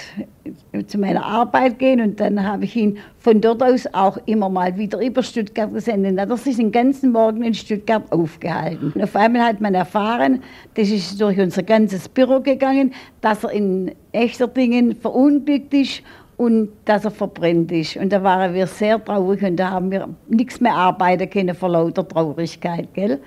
zu 0.88 0.98
meiner 0.98 1.25
Arbeit 1.25 1.79
gehen 1.79 2.01
und 2.01 2.19
dann 2.19 2.46
habe 2.46 2.65
ich 2.65 2.75
ihn 2.75 2.98
von 3.19 3.39
dort 3.39 3.63
aus 3.63 3.88
auch 3.93 4.17
immer 4.25 4.50
mal 4.50 4.77
wieder 4.77 5.00
über 5.00 5.24
Stuttgart 5.24 5.74
gesendet. 5.74 6.17
Dann 6.17 6.22
hat 6.22 6.29
er 6.29 6.38
sich 6.38 6.58
den 6.58 6.74
ganzen 6.74 7.13
Morgen 7.13 7.43
in 7.43 7.53
Stuttgart 7.53 8.12
aufgehalten. 8.12 8.91
Und 8.93 9.01
auf 9.01 9.15
einmal 9.15 9.43
hat 9.43 9.62
man 9.62 9.74
erfahren, 9.75 10.43
das 10.74 10.89
ist 10.89 11.22
durch 11.22 11.39
unser 11.39 11.63
ganzes 11.63 12.10
Büro 12.10 12.41
gegangen, 12.41 12.93
dass 13.22 13.46
er 13.46 13.51
in 13.51 13.96
echter 14.12 14.48
Dingen 14.50 14.93
verunglückt 14.93 15.74
ist 15.74 16.03
und 16.36 16.69
dass 16.84 17.05
er 17.05 17.12
verbrennt 17.12 17.72
ist. 17.72 17.96
Und 17.96 18.12
da 18.12 18.22
waren 18.22 18.53
wir 18.53 18.67
sehr 18.67 19.03
traurig 19.03 19.41
und 19.43 19.55
da 19.55 19.72
haben 19.72 19.89
wir 19.89 20.10
nichts 20.27 20.60
mehr 20.60 20.75
arbeiten 20.75 21.29
können 21.29 21.55
vor 21.55 21.69
lauter 21.69 22.05
Traurigkeit. 22.05 22.93
Gell? 22.93 23.22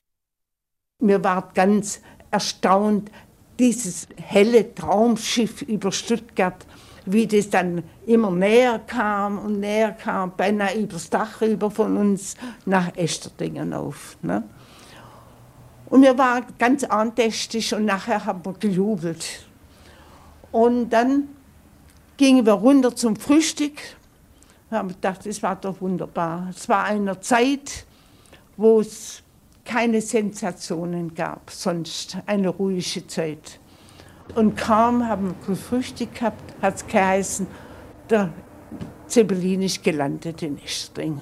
Wir 0.98 1.24
waren 1.24 1.44
ganz 1.54 2.02
erstaunt, 2.30 3.10
dieses 3.62 4.08
helle 4.16 4.74
Traumschiff 4.74 5.62
über 5.62 5.92
Stuttgart 5.92 6.66
wie 7.04 7.26
das 7.26 7.50
dann 7.50 7.82
immer 8.06 8.30
näher 8.30 8.78
kam 8.78 9.38
und 9.38 9.60
näher 9.60 9.92
kam, 9.92 10.36
beinahe 10.36 10.78
übers 10.78 11.10
Dach 11.10 11.40
rüber 11.40 11.70
von 11.70 11.96
uns 11.96 12.36
nach 12.64 12.96
Esterdingen 12.96 13.72
auf. 13.72 14.16
Ne? 14.22 14.44
Und 15.86 16.02
wir 16.02 16.16
waren 16.16 16.44
ganz 16.58 16.84
andächtig 16.84 17.74
und 17.74 17.84
nachher 17.84 18.24
haben 18.24 18.44
wir 18.44 18.54
gejubelt. 18.54 19.46
Und 20.50 20.90
dann 20.90 21.28
gingen 22.16 22.46
wir 22.46 22.52
runter 22.52 22.94
zum 22.94 23.16
Frühstück. 23.16 23.78
Wir 24.70 24.78
haben 24.78 24.88
gedacht, 24.88 25.26
das 25.26 25.42
war 25.42 25.56
doch 25.56 25.80
wunderbar. 25.80 26.48
Es 26.50 26.68
war 26.68 26.84
eine 26.84 27.20
Zeit, 27.20 27.84
wo 28.56 28.80
es 28.80 29.22
keine 29.64 30.00
Sensationen 30.00 31.14
gab, 31.14 31.50
sonst 31.50 32.18
eine 32.26 32.48
ruhige 32.48 33.06
Zeit. 33.06 33.60
Und 34.34 34.56
kaum 34.56 35.06
haben 35.06 35.34
wir 35.40 35.46
gefrühstückt 35.46 36.16
gehabt, 36.16 36.54
hat 36.62 36.76
es 36.76 36.86
geheißen, 36.86 37.46
der 38.08 38.30
Zeppelin 39.06 39.62
ist 39.62 39.82
gelandet 39.82 40.42
in 40.42 40.58
Estring. 40.58 41.20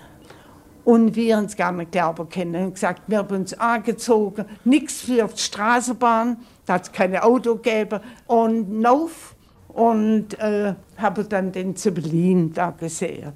Und 0.84 1.14
wir 1.14 1.38
uns 1.38 1.56
gar 1.56 1.72
nicht 1.72 1.92
glauben 1.92 2.28
können. 2.28 2.66
Und 2.66 2.74
gesagt, 2.74 3.02
wir 3.06 3.18
haben 3.18 3.36
uns 3.36 3.52
angezogen, 3.54 4.46
nichts 4.64 5.02
für 5.02 5.26
die 5.26 5.38
Straßenbahn, 5.38 6.38
da 6.66 6.74
hat 6.74 6.84
es 6.84 6.92
keine 6.92 7.22
Auto 7.22 7.56
gegeben. 7.56 8.00
Und 8.26 8.80
lauf 8.80 9.34
und 9.68 10.38
äh, 10.38 10.74
habe 10.96 11.24
dann 11.24 11.52
den 11.52 11.76
Zeppelin 11.76 12.52
da 12.52 12.70
gesehen. 12.70 13.32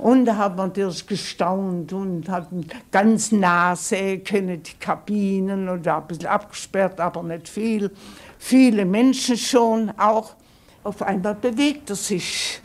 Und 0.00 0.24
da 0.24 0.36
haben 0.36 0.56
wir 0.56 0.66
natürlich 0.66 1.06
gestaunt 1.06 1.92
und 1.92 2.26
hatten 2.30 2.66
ganz 2.90 3.30
können, 3.30 4.62
die 4.62 4.72
Kabinen 4.80 5.68
und 5.68 5.84
da 5.84 5.98
ein 5.98 6.06
bisschen 6.06 6.26
abgesperrt, 6.26 6.98
aber 6.98 7.22
nicht 7.22 7.50
viel. 7.50 7.90
Viele 8.38 8.86
Menschen 8.86 9.36
schon 9.36 9.92
auch. 9.98 10.36
Auf 10.84 11.02
einmal 11.02 11.34
bewegte 11.34 11.94
sich. 11.94 12.62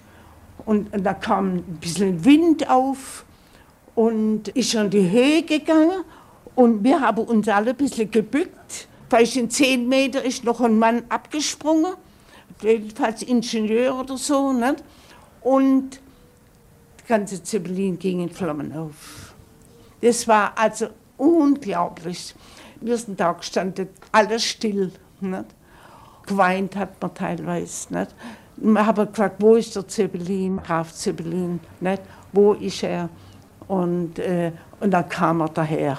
Und, 0.65 0.93
und 0.93 1.03
da 1.03 1.13
kam 1.13 1.55
ein 1.55 1.77
bisschen 1.81 2.23
Wind 2.23 2.69
auf 2.69 3.25
und 3.95 4.47
ist 4.49 4.73
in 4.73 4.89
die 4.89 5.09
Höhe 5.09 5.43
gegangen. 5.43 6.05
Und 6.55 6.85
wir 6.85 7.01
haben 7.01 7.25
uns 7.25 7.49
alle 7.49 7.71
ein 7.71 7.75
bisschen 7.75 8.09
gebückt. 8.09 8.87
Vielleicht 9.09 9.35
in 9.35 9.49
zehn 9.49 9.89
Meter 9.89 10.23
ist 10.23 10.45
noch 10.45 10.61
ein 10.61 10.79
Mann 10.79 11.03
abgesprungen, 11.09 11.95
jedenfalls 12.61 13.23
Ingenieur 13.23 13.99
oder 13.99 14.15
so. 14.15 14.53
Nicht? 14.53 14.81
Und 15.41 15.99
ganze 17.07 17.41
Zeppelin 17.43 17.97
ging 17.97 18.21
in 18.21 18.29
Flammen 18.29 18.73
auf. 18.73 19.33
Das 20.01 20.27
war 20.27 20.53
also 20.57 20.87
unglaublich. 21.17 22.35
Wir 22.81 22.97
sind 22.97 23.19
da 23.19 23.31
gestanden, 23.31 23.89
alles 24.11 24.43
still. 24.43 24.91
Nicht? 25.21 25.45
Geweint 26.25 26.75
hat 26.75 27.01
man 27.01 27.13
teilweise. 27.13 27.93
Nicht? 27.93 28.13
Wir 28.57 28.85
haben 28.85 29.07
gefragt, 29.07 29.35
wo 29.39 29.55
ist 29.55 29.75
der 29.75 29.87
Zeppelin, 29.87 30.57
Graf 30.57 30.93
Zeppelin, 30.93 31.59
nicht? 31.79 32.01
wo 32.31 32.53
ist 32.53 32.83
er? 32.83 33.09
Und, 33.67 34.19
äh, 34.19 34.51
und 34.79 34.91
dann 34.91 35.09
kam 35.09 35.41
er 35.41 35.49
daher. 35.49 35.97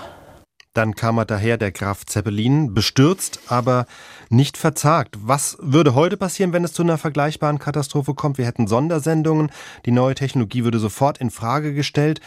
Dann 0.76 0.95
kam 0.95 1.16
er 1.16 1.25
daher, 1.25 1.56
der 1.56 1.73
Graf 1.73 2.04
Zeppelin, 2.04 2.75
bestürzt, 2.75 3.40
aber 3.47 3.87
nicht 4.28 4.59
verzagt. 4.59 5.16
Was 5.23 5.56
würde 5.59 5.95
heute 5.95 6.18
passieren, 6.18 6.52
wenn 6.52 6.64
es 6.64 6.75
zu 6.75 6.83
einer 6.83 6.99
vergleichbaren 6.99 7.59
Katastrophe 7.59 8.12
kommt? 8.12 8.37
Wir 8.37 8.45
hätten 8.45 8.66
Sondersendungen, 8.66 9.50
die 9.87 9.90
neue 9.90 10.14
Technologie 10.14 10.64
würde 10.64 10.78
sofort 10.78 11.16
in 11.16 11.30
Frage 11.30 11.73
gestellt. 11.73 12.21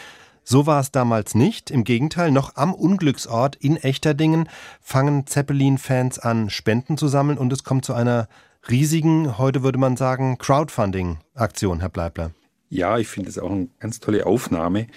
So 0.44 0.66
war 0.66 0.80
es 0.80 0.90
damals 0.90 1.36
nicht. 1.36 1.70
Im 1.70 1.84
Gegenteil, 1.84 2.32
noch 2.32 2.56
am 2.56 2.74
Unglücksort 2.74 3.56
in 3.58 3.78
Echterdingen 3.78 4.50
fangen 4.82 5.28
Zeppelin-Fans 5.28 6.18
an, 6.18 6.50
Spenden 6.50 6.98
zu 6.98 7.08
sammeln 7.08 7.38
und 7.38 7.54
es 7.54 7.64
kommt 7.64 7.86
zu 7.86 7.94
einer 7.94 8.28
riesigen, 8.68 9.38
heute 9.38 9.62
würde 9.62 9.78
man 9.78 9.96
sagen, 9.96 10.40
Crowdfunding-Aktion, 10.40 11.82
Herr 11.82 11.90
Bleibler. 11.90 12.32
Ja, 12.70 12.98
ich 12.98 13.10
finde 13.10 13.30
es 13.30 13.38
auch 13.38 13.52
eine 13.52 13.68
ganz 13.80 14.00
tolle 14.00 14.26
Aufnahme 14.26 14.88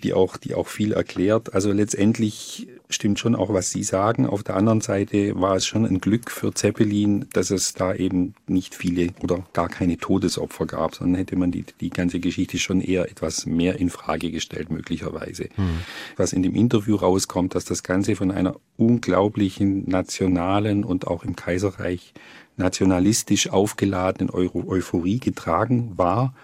die 0.00 0.14
auch, 0.14 0.36
die 0.36 0.54
auch 0.54 0.68
viel 0.68 0.92
erklärt. 0.92 1.54
Also 1.54 1.72
letztendlich 1.72 2.68
stimmt 2.88 3.18
schon 3.18 3.34
auch, 3.34 3.52
was 3.52 3.70
Sie 3.70 3.82
sagen. 3.82 4.26
Auf 4.26 4.42
der 4.42 4.56
anderen 4.56 4.80
Seite 4.80 5.40
war 5.40 5.56
es 5.56 5.66
schon 5.66 5.86
ein 5.86 6.00
Glück 6.00 6.30
für 6.30 6.52
Zeppelin, 6.52 7.26
dass 7.32 7.50
es 7.50 7.74
da 7.74 7.94
eben 7.94 8.34
nicht 8.46 8.74
viele 8.74 9.12
oder 9.22 9.44
gar 9.52 9.68
keine 9.68 9.96
Todesopfer 9.96 10.66
gab, 10.66 10.94
sondern 10.94 11.16
hätte 11.16 11.36
man 11.36 11.50
die, 11.50 11.64
die 11.80 11.90
ganze 11.90 12.20
Geschichte 12.20 12.58
schon 12.58 12.80
eher 12.80 13.10
etwas 13.10 13.46
mehr 13.46 13.78
in 13.78 13.90
Frage 13.90 14.30
gestellt, 14.30 14.70
möglicherweise. 14.70 15.48
Mhm. 15.56 15.80
Was 16.16 16.32
in 16.32 16.42
dem 16.42 16.54
Interview 16.54 16.96
rauskommt, 16.96 17.54
dass 17.54 17.64
das 17.64 17.82
Ganze 17.82 18.16
von 18.16 18.30
einer 18.30 18.56
unglaublichen 18.76 19.88
nationalen 19.88 20.84
und 20.84 21.06
auch 21.06 21.24
im 21.24 21.36
Kaiserreich 21.36 22.12
nationalistisch 22.56 23.48
aufgeladenen 23.50 24.32
Euphorie 24.32 25.18
getragen 25.18 25.92
war. 25.96 26.34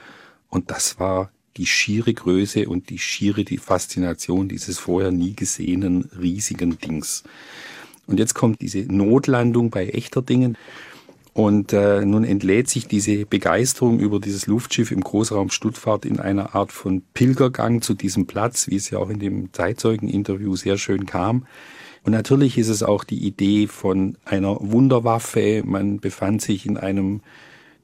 Und 0.49 0.71
das 0.71 0.99
war 0.99 1.31
die 1.57 1.67
schiere 1.67 2.13
Größe 2.13 2.69
und 2.69 2.91
die 2.91 2.99
schiere 2.99 3.45
die 3.45 3.59
Faszination 3.59 4.49
dieses 4.49 4.79
vorher 4.79 5.11
nie 5.11 5.35
gesehenen 5.35 6.11
riesigen 6.21 6.79
Dings. 6.79 7.25
Und 8.07 8.19
jetzt 8.19 8.35
kommt 8.35 8.61
diese 8.61 8.81
Notlandung 8.81 9.71
bei 9.71 9.89
echter 9.89 10.23
Dingen. 10.23 10.57
Und 11.33 11.75
äh, 11.75 12.03
nun 12.03 12.25
entlädt 12.25 12.71
sich 12.71 12.87
diese 12.87 13.27
Begeisterung 13.27 13.99
über 13.99 14.21
dieses 14.21 14.47
Luftschiff 14.47 14.91
im 14.91 15.03
Großraum 15.03 15.51
Stuttgart 15.51 16.07
in 16.07 16.19
einer 16.19 16.55
Art 16.55 16.73
von 16.73 17.03
Pilgergang 17.13 17.83
zu 17.83 17.93
diesem 17.93 18.27
Platz, 18.27 18.69
wie 18.69 18.77
es 18.77 18.89
ja 18.89 18.99
auch 18.99 19.11
in 19.11 19.19
dem 19.19 19.53
Zeitzeugeninterview 19.53 20.57
sehr 20.57 20.79
schön 20.79 21.05
kam. 21.05 21.47
Und 22.05 22.13
natürlich 22.13 22.57
ist 22.57 22.69
es 22.69 22.83
auch 22.83 23.05
die 23.05 23.27
Idee 23.27 23.67
von 23.67 24.17
einer 24.25 24.57
Wunderwaffe. 24.61 25.63
Man 25.67 26.01
befand 26.01 26.41
sich 26.41 26.65
in 26.65 26.79
einem 26.79 27.21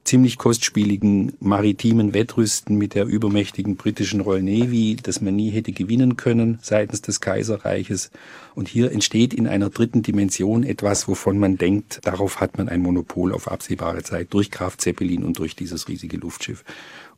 ziemlich 0.03 0.37
kostspieligen 0.37 1.33
maritimen 1.39 2.13
Wettrüsten 2.13 2.77
mit 2.77 2.93
der 2.93 3.05
übermächtigen 3.05 3.77
britischen 3.77 4.21
Royal 4.21 4.43
Navy, 4.43 4.97
das 5.01 5.21
man 5.21 5.35
nie 5.35 5.49
hätte 5.49 5.71
gewinnen 5.71 6.17
können 6.17 6.59
seitens 6.61 7.01
des 7.01 7.21
Kaiserreiches. 7.21 8.11
Und 8.53 8.67
hier 8.67 8.91
entsteht 8.91 9.33
in 9.33 9.47
einer 9.47 9.69
dritten 9.69 10.01
Dimension 10.01 10.63
etwas, 10.63 11.07
wovon 11.07 11.39
man 11.39 11.57
denkt, 11.57 12.01
darauf 12.03 12.41
hat 12.41 12.57
man 12.57 12.69
ein 12.69 12.81
Monopol 12.81 13.33
auf 13.33 13.49
absehbare 13.49 14.03
Zeit 14.03 14.33
durch 14.33 14.51
Graf 14.51 14.77
Zeppelin 14.77 15.23
und 15.23 15.39
durch 15.39 15.55
dieses 15.55 15.87
riesige 15.87 16.17
Luftschiff. 16.17 16.63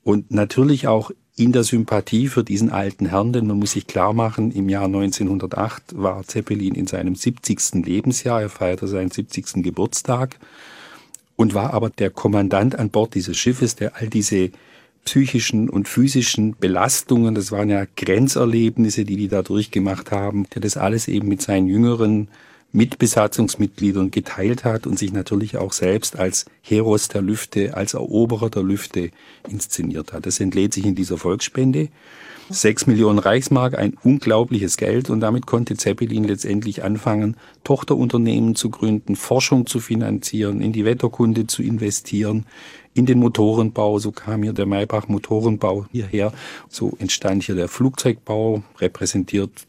Und 0.04 0.30
natürlich 0.30 0.88
auch 0.88 1.10
in 1.36 1.52
der 1.52 1.64
Sympathie 1.64 2.28
für 2.28 2.44
diesen 2.44 2.70
alten 2.70 3.08
Herrn, 3.08 3.34
denn 3.34 3.48
man 3.48 3.58
muss 3.58 3.72
sich 3.72 3.88
klar 3.88 4.14
machen, 4.14 4.52
im 4.52 4.70
Jahr 4.70 4.86
1908 4.86 5.96
war 5.96 6.24
Zeppelin 6.24 6.76
in 6.76 6.86
seinem 6.86 7.16
70. 7.16 7.84
Lebensjahr, 7.84 8.44
er 8.44 8.50
feierte 8.50 8.88
seinen 8.88 9.10
70. 9.10 9.64
Geburtstag 9.64 10.38
und 11.36 11.54
war 11.54 11.74
aber 11.74 11.90
der 11.90 12.10
Kommandant 12.10 12.78
an 12.78 12.90
Bord 12.90 13.16
dieses 13.16 13.38
Schiffes, 13.38 13.76
der 13.76 13.96
all 13.98 14.08
diese 14.08 14.52
psychischen 15.06 15.70
und 15.70 15.88
physischen 15.88 16.56
Belastungen, 16.60 17.36
das 17.36 17.52
waren 17.52 17.70
ja 17.70 17.86
Grenzerlebnisse, 17.96 19.06
die 19.06 19.18
die 19.18 19.28
da 19.28 19.44
durchgemacht 19.44 20.12
haben, 20.12 20.48
der 20.54 20.62
das 20.62 20.78
alles 20.78 21.08
eben 21.08 21.28
mit 21.28 21.42
seinen 21.42 21.68
jüngeren 21.68 22.28
Mitbesatzungsmitgliedern 22.72 24.12
geteilt 24.12 24.66
hat 24.66 24.86
und 24.86 25.00
sich 25.00 25.14
natürlich 25.14 25.58
auch 25.58 25.72
selbst 25.72 26.18
als 26.18 26.46
Heros 26.62 27.08
der 27.08 27.22
Lüfte, 27.22 27.76
als 27.76 27.94
Eroberer 27.94 28.50
der 28.50 28.64
Lüfte 28.64 29.12
inszeniert 29.48 30.12
hat. 30.12 30.26
Das 30.26 30.40
entlädt 30.40 30.74
sich 30.74 30.86
in 30.86 30.96
dieser 30.96 31.18
Volksspende. 31.18 31.90
Sechs 32.50 32.86
Millionen 32.86 33.18
Reichsmark, 33.18 33.76
ein 33.76 33.98
unglaubliches 34.04 34.78
Geld 34.78 35.10
und 35.10 35.20
damit 35.20 35.48
konnte 35.48 35.76
Zeppelin 35.76 36.26
letztendlich 36.26 36.84
anfangen, 36.84 37.38
Tochterunternehmen 37.64 38.56
zu 38.56 38.70
gründen, 38.70 39.16
Forschung 39.16 39.66
zu 39.66 39.80
finanzieren, 39.80 40.62
in 40.62 40.72
die 40.72 40.86
Wetterkunde 40.86 41.48
zu 41.48 41.64
investieren, 41.64 42.46
in 42.94 43.08
den 43.08 43.18
Motorenbau. 43.18 43.98
So 43.98 44.12
kam 44.12 44.44
hier 44.44 44.54
der 44.54 44.68
Maybach 44.68 45.08
Motorenbau 45.08 45.88
hierher. 45.92 46.34
So 46.70 46.94
entstand 47.00 47.44
hier 47.44 47.56
der 47.56 47.68
Flugzeugbau, 47.68 48.62
repräsentiert 48.80 49.66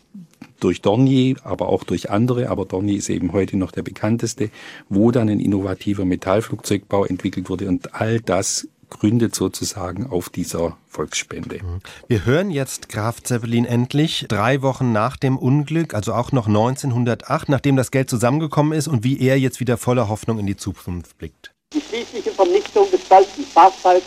durch 0.60 0.82
Dornier, 0.82 1.36
aber 1.44 1.68
auch 1.68 1.82
durch 1.82 2.10
andere, 2.10 2.50
aber 2.50 2.66
Dornier 2.66 2.98
ist 2.98 3.08
eben 3.08 3.32
heute 3.32 3.56
noch 3.56 3.72
der 3.72 3.82
bekannteste, 3.82 4.50
wo 4.88 5.10
dann 5.10 5.28
ein 5.28 5.40
innovativer 5.40 6.04
Metallflugzeugbau 6.04 7.04
entwickelt 7.06 7.48
wurde 7.48 7.68
und 7.68 7.94
all 7.94 8.20
das 8.20 8.68
gründet 8.90 9.34
sozusagen 9.34 10.06
auf 10.06 10.28
dieser 10.28 10.76
Volksspende. 10.88 11.56
Mhm. 11.62 11.80
Wir 12.08 12.24
hören 12.24 12.50
jetzt 12.50 12.88
Graf 12.88 13.22
Zeppelin 13.22 13.64
endlich, 13.64 14.26
drei 14.28 14.62
Wochen 14.62 14.92
nach 14.92 15.16
dem 15.16 15.38
Unglück, 15.38 15.94
also 15.94 16.14
auch 16.14 16.32
noch 16.32 16.46
1908, 16.46 17.48
nachdem 17.48 17.76
das 17.76 17.90
Geld 17.90 18.10
zusammengekommen 18.10 18.72
ist 18.72 18.88
und 18.88 19.04
wie 19.04 19.20
er 19.20 19.38
jetzt 19.38 19.60
wieder 19.60 19.76
voller 19.76 20.08
Hoffnung 20.08 20.38
in 20.38 20.46
die 20.46 20.56
Zukunft 20.56 21.18
blickt. 21.18 21.52
Die 21.74 21.80
schließliche 21.80 22.30
Vernichtung 22.30 22.90
des 22.90 23.02
stolzen 23.04 23.44
Fahrzeug 23.44 24.02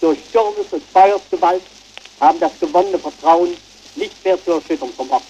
durch 0.00 0.18
Stürmes 0.28 0.66
und 0.72 0.82
Feuersgewalt 0.82 1.62
haben 2.20 2.40
das 2.40 2.52
gewonnene 2.60 2.98
Vertrauen 2.98 3.50
nicht 3.96 4.24
mehr 4.24 4.42
zur 4.42 4.56
Erschütterung 4.56 4.92
vermocht. 4.92 5.24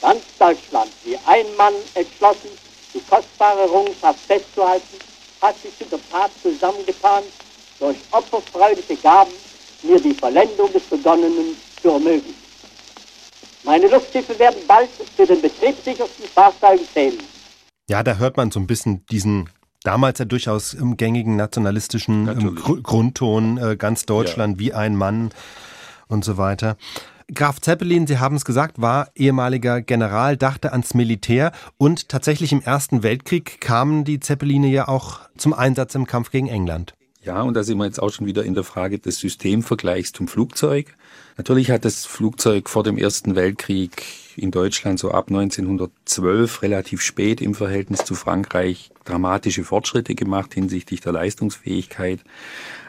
Ganz 0.00 0.22
Deutschland, 0.38 0.90
wie 1.04 1.16
ein 1.26 1.46
Mann 1.56 1.74
entschlossen, 1.94 2.50
die 2.94 3.00
kostbare 3.08 3.60
Errungenschaft 3.60 4.18
festzuhalten, 4.26 4.98
hat 5.40 5.56
sich 5.60 5.76
zu 5.78 5.84
der 5.84 6.00
Tat 6.10 6.30
zusammengetan 6.42 7.22
durch 7.80 7.96
opferfreudige 8.12 8.96
Gaben 8.96 9.32
mir 9.82 10.00
die 10.00 10.14
Vollendung 10.14 10.72
des 10.72 10.84
Begonnenen 10.84 11.56
zu 11.82 11.88
ermöglichen. 11.90 12.34
Meine 13.64 13.88
Luftschiffe 13.88 14.38
werden 14.38 14.60
bald 14.66 14.88
zu 15.16 15.26
den 15.26 15.40
betriebssichersten 15.42 16.26
Fahrzeugen 16.26 16.84
zählen. 16.92 17.18
Ja, 17.88 18.02
da 18.02 18.16
hört 18.16 18.36
man 18.36 18.50
so 18.50 18.60
ein 18.60 18.66
bisschen 18.66 19.04
diesen 19.06 19.50
damals 19.82 20.18
ja 20.18 20.24
durchaus 20.24 20.74
im 20.74 20.96
gängigen 20.96 21.36
nationalistischen 21.36 22.54
Gr 22.54 22.82
Grundton, 22.82 23.58
äh, 23.58 23.76
ganz 23.76 24.06
Deutschland 24.06 24.56
ja. 24.56 24.60
wie 24.60 24.74
ein 24.74 24.96
Mann 24.96 25.30
und 26.08 26.24
so 26.24 26.36
weiter. 26.36 26.76
Graf 27.32 27.60
Zeppelin, 27.60 28.06
Sie 28.06 28.18
haben 28.18 28.34
es 28.34 28.44
gesagt, 28.44 28.80
war 28.80 29.08
ehemaliger 29.14 29.82
General, 29.82 30.36
dachte 30.36 30.72
ans 30.72 30.94
Militär 30.94 31.52
und 31.78 32.08
tatsächlich 32.08 32.52
im 32.52 32.60
Ersten 32.60 33.02
Weltkrieg 33.04 33.60
kamen 33.60 34.04
die 34.04 34.18
Zeppeline 34.18 34.66
ja 34.66 34.88
auch 34.88 35.20
zum 35.36 35.52
Einsatz 35.52 35.94
im 35.94 36.06
Kampf 36.06 36.30
gegen 36.30 36.48
England. 36.48 36.94
Ja, 37.22 37.42
und 37.42 37.54
da 37.54 37.62
sind 37.62 37.76
wir 37.78 37.84
jetzt 37.84 38.00
auch 38.00 38.10
schon 38.10 38.26
wieder 38.26 38.44
in 38.44 38.54
der 38.54 38.64
Frage 38.64 38.98
des 38.98 39.18
Systemvergleichs 39.18 40.12
zum 40.12 40.26
Flugzeug. 40.26 40.94
Natürlich 41.36 41.70
hat 41.70 41.84
das 41.84 42.06
Flugzeug 42.06 42.70
vor 42.70 42.82
dem 42.82 42.96
Ersten 42.96 43.34
Weltkrieg 43.34 44.04
in 44.36 44.50
Deutschland 44.50 44.98
so 44.98 45.10
ab 45.10 45.28
1912 45.28 46.62
relativ 46.62 47.02
spät 47.02 47.40
im 47.42 47.54
Verhältnis 47.54 48.04
zu 48.04 48.14
Frankreich 48.14 48.90
dramatische 49.04 49.64
Fortschritte 49.64 50.14
gemacht 50.14 50.54
hinsichtlich 50.54 51.00
der 51.00 51.12
Leistungsfähigkeit. 51.12 52.20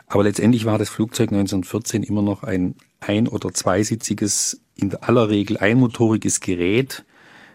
Aber 0.07 0.23
letztendlich 0.23 0.65
war 0.65 0.77
das 0.77 0.89
Flugzeug 0.89 1.31
1914 1.31 2.03
immer 2.03 2.21
noch 2.21 2.43
ein 2.43 2.75
ein- 3.01 3.27
oder 3.27 3.53
zweisitziges, 3.53 4.61
in 4.75 4.95
aller 4.95 5.29
Regel 5.29 5.57
einmotoriges 5.57 6.39
Gerät, 6.39 7.03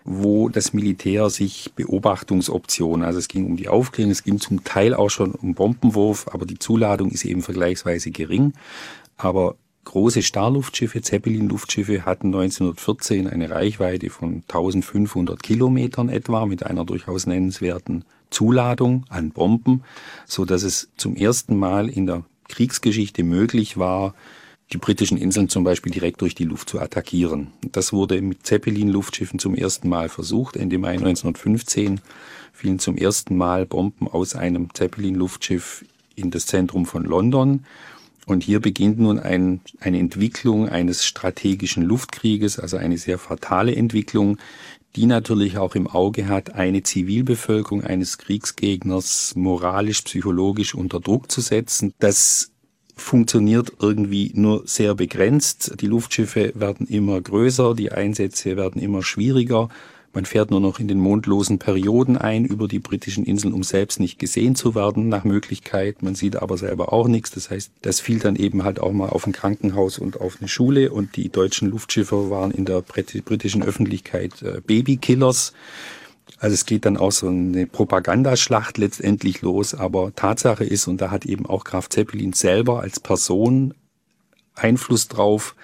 wo 0.07 0.49
das 0.49 0.73
Militär 0.73 1.29
sich 1.31 1.73
Beobachtungsoptionen, 1.75 3.05
also 3.05 3.19
es 3.19 3.29
ging 3.29 3.45
um 3.45 3.57
die 3.57 3.69
Aufklärung, 3.69 4.13
es 4.13 4.23
ging 4.23 4.41
zum 4.41 4.63
Teil 4.63 4.95
auch 4.95 5.11
schon 5.11 5.33
um 5.33 5.55
Bombenwurf, 5.55 6.29
aber 6.33 6.47
die 6.47 6.59
Zuladung 6.59 7.11
ist 7.11 7.25
eben 7.25 7.43
vergleichsweise 7.43 8.13
gering. 8.13 8.53
Aber 9.17 9.57
große 9.85 10.23
Starluftschiffe, 10.23 11.03
Zeppelin-Luftschiffe 11.03 12.05
hatten 12.05 12.29
1914 12.29 13.27
eine 13.27 13.51
Reichweite 13.51 14.09
von 14.11 14.43
1500 14.49 15.43
Kilometern 15.43 16.09
etwa 16.09 16.47
mit 16.47 16.65
einer 16.65 16.85
durchaus 16.85 17.27
nennenswerten 17.27 18.05
Zuladung 18.31 19.05
an 19.09 19.31
Bomben, 19.31 19.83
so 20.25 20.45
dass 20.45 20.63
es 20.63 20.89
zum 20.97 21.17
ersten 21.17 21.57
Mal 21.57 21.89
in 21.89 22.07
der 22.07 22.25
Kriegsgeschichte 22.49 23.25
möglich 23.25 23.77
war, 23.77 24.15
die 24.73 24.79
britischen 24.79 25.17
Inseln 25.17 25.49
zum 25.49 25.65
Beispiel 25.65 25.93
direkt 25.93 26.21
durch 26.21 26.35
die 26.35 26.45
Luft 26.45 26.69
zu 26.69 26.81
attackieren. 26.81 27.49
Das 27.73 27.93
wurde 27.93 28.21
mit 28.21 28.47
Zeppelin-Luftschiffen 28.47 29.39
zum 29.39 29.55
ersten 29.55 29.89
Mal 29.89 30.09
versucht. 30.09 30.57
Ende 30.57 30.79
Mai 30.79 30.93
1915 30.93 32.01
fielen 32.53 32.79
zum 32.79 32.97
ersten 32.97 33.37
Mal 33.37 33.65
Bomben 33.67 34.09
aus 34.09 34.35
einem 34.35 34.75
Zeppelin-Luftschiff 34.75 35.85
in 36.17 36.31
das 36.31 36.47
Zentrum 36.47 36.87
von 36.87 37.05
London. 37.05 37.65
Und 38.27 38.43
hier 38.43 38.59
beginnt 38.59 38.99
nun 38.99 39.21
ein, 39.21 39.61
eine 39.79 40.01
Entwicklung 40.01 40.69
eines 40.69 41.05
strategischen 41.05 41.85
Luftkrieges, 41.85 42.59
also 42.59 42.77
eine 42.77 42.99
sehr 42.99 43.19
fatale 43.19 43.77
Entwicklung, 43.77 44.39
die 44.97 45.07
natürlich 45.07 45.59
auch 45.59 45.77
im 45.77 45.87
Auge 45.87 46.27
hat, 46.27 46.55
eine 46.55 46.83
Zivilbevölkerung 46.83 47.85
eines 47.85 48.19
Kriegsgegners 48.19 49.37
moralisch, 49.37 50.03
psychologisch 50.03 50.75
unter 50.75 50.99
Druck 50.99 51.31
zu 51.31 51.41
setzen. 51.41 51.93
Das 52.01 52.51
funktioniert 52.97 53.73
irgendwie 53.81 54.33
nur 54.35 54.63
sehr 54.67 54.95
begrenzt. 54.95 55.81
Die 55.81 55.87
Luftschiffe 55.87 56.53
werden 56.55 56.87
immer 56.87 57.21
größer, 57.21 57.75
die 57.75 57.93
Einsätze 57.93 58.57
werden 58.57 58.81
immer 58.81 59.03
schwieriger. 59.03 59.69
Man 60.17 60.25
fährt 60.25 60.51
nur 60.51 60.61
noch 60.61 60.81
in 60.81 60.89
den 60.89 60.99
mondlosen 60.99 61.59
Perioden 61.59 62.17
ein 62.17 62.47
über 62.47 62.69
die 62.69 62.79
britischen 62.79 63.27
Inseln, 63.27 63.53
um 63.53 63.63
selbst 63.63 64.01
nicht 64.01 64.19
gesehen 64.19 64.55
zu 64.55 64.75
werden 64.75 65.11
nach 65.11 65.25
Möglichkeit. 65.25 66.03
Man 66.03 66.15
sieht 66.15 66.37
aber 66.37 66.57
selber 66.57 66.91
auch 66.95 67.07
nichts. 67.07 67.33
Das 67.33 67.51
heißt, 67.51 67.71
das 67.83 68.01
fiel 68.01 68.19
dann 68.19 68.35
eben 68.35 68.65
halt 68.65 68.81
auch 68.81 68.93
mal 68.93 69.11
auf 69.11 69.27
ein 69.27 69.35
Krankenhaus 69.35 69.99
und 69.99 70.19
auf 70.19 70.39
eine 70.41 70.49
Schule. 70.49 70.91
Und 70.91 71.17
die 71.17 71.29
deutschen 71.29 71.69
Luftschiffe 71.71 72.31
waren 72.31 72.51
in 72.51 72.65
der 72.65 72.81
britischen 72.81 73.63
Öffentlichkeit 73.63 74.41
äh, 74.41 74.63
Babykillers. 74.67 75.53
Also 76.39 76.55
es 76.55 76.67
geht 76.67 76.85
dann 76.85 76.97
auch 76.97 77.13
so 77.13 77.29
eine 77.29 77.67
Propagandaschlacht 77.67 78.79
letztendlich 78.79 79.43
los, 79.43 79.75
aber 79.75 80.15
Tatsache 80.15 80.65
ist, 80.65 80.87
und 80.87 81.01
da 81.01 81.11
hat 81.11 81.25
eben 81.25 81.47
auch 81.47 81.65
Graf 81.65 81.89
Zeppelin 81.89 82.33
selber 82.33 82.81
als 82.81 83.01
Person 83.01 83.75
Einfluss 84.55 85.09
drauf, 85.09 85.55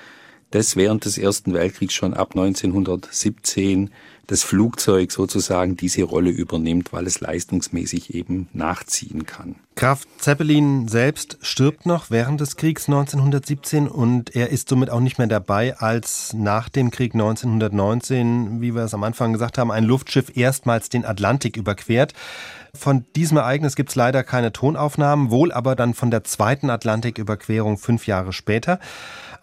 dass 0.51 0.77
während 0.77 1.05
des 1.05 1.19
Ersten 1.19 1.55
Weltkriegs 1.55 1.95
schon 1.95 2.15
ab 2.15 2.33
1917 2.37 3.91
das 4.27 4.43
Flugzeug 4.43 5.13
sozusagen 5.13 5.77
diese 5.77 6.05
Rolle 6.05 6.31
übernimmt, 6.31 6.93
weil 6.93 7.07
es 7.07 7.21
leistungsmäßig 7.21 8.15
eben 8.15 8.49
nachziehen 8.53 9.27
kann. 9.27 9.57
Graf 9.75 10.03
Zeppelin 10.19 10.87
selbst 10.87 11.39
stirbt 11.41 11.87
noch 11.87 12.11
während 12.11 12.41
des 12.41 12.57
Kriegs 12.57 12.89
1917 12.89 13.89
und 13.89 14.37
er 14.37 14.51
ist 14.51 14.69
somit 14.69 14.91
auch 14.91 15.01
nicht 15.01 15.19
mehr 15.19 15.27
dabei, 15.27 15.77
als 15.79 16.35
nach 16.35 16.69
dem 16.69 16.91
Krieg 16.91 17.15
1919, 17.15 18.61
wie 18.61 18.75
wir 18.75 18.83
es 18.83 18.95
am 18.95 19.03
Anfang 19.03 19.33
gesagt 19.33 19.59
haben, 19.59 19.71
ein 19.71 19.85
Luftschiff 19.85 20.37
erstmals 20.37 20.89
den 20.89 21.05
Atlantik 21.05 21.57
überquert. 21.57 22.13
Von 22.75 23.05
diesem 23.17 23.39
Ereignis 23.39 23.77
gibt 23.77 23.91
es 23.91 23.97
leider 23.97 24.23
keine 24.25 24.53
Tonaufnahmen, 24.53 25.31
wohl 25.31 25.53
aber 25.53 25.75
dann 25.75 25.95
von 25.95 26.11
der 26.11 26.25
zweiten 26.25 26.71
Atlantiküberquerung 26.71 27.77
fünf 27.77 28.07
Jahre 28.07 28.33
später. 28.33 28.79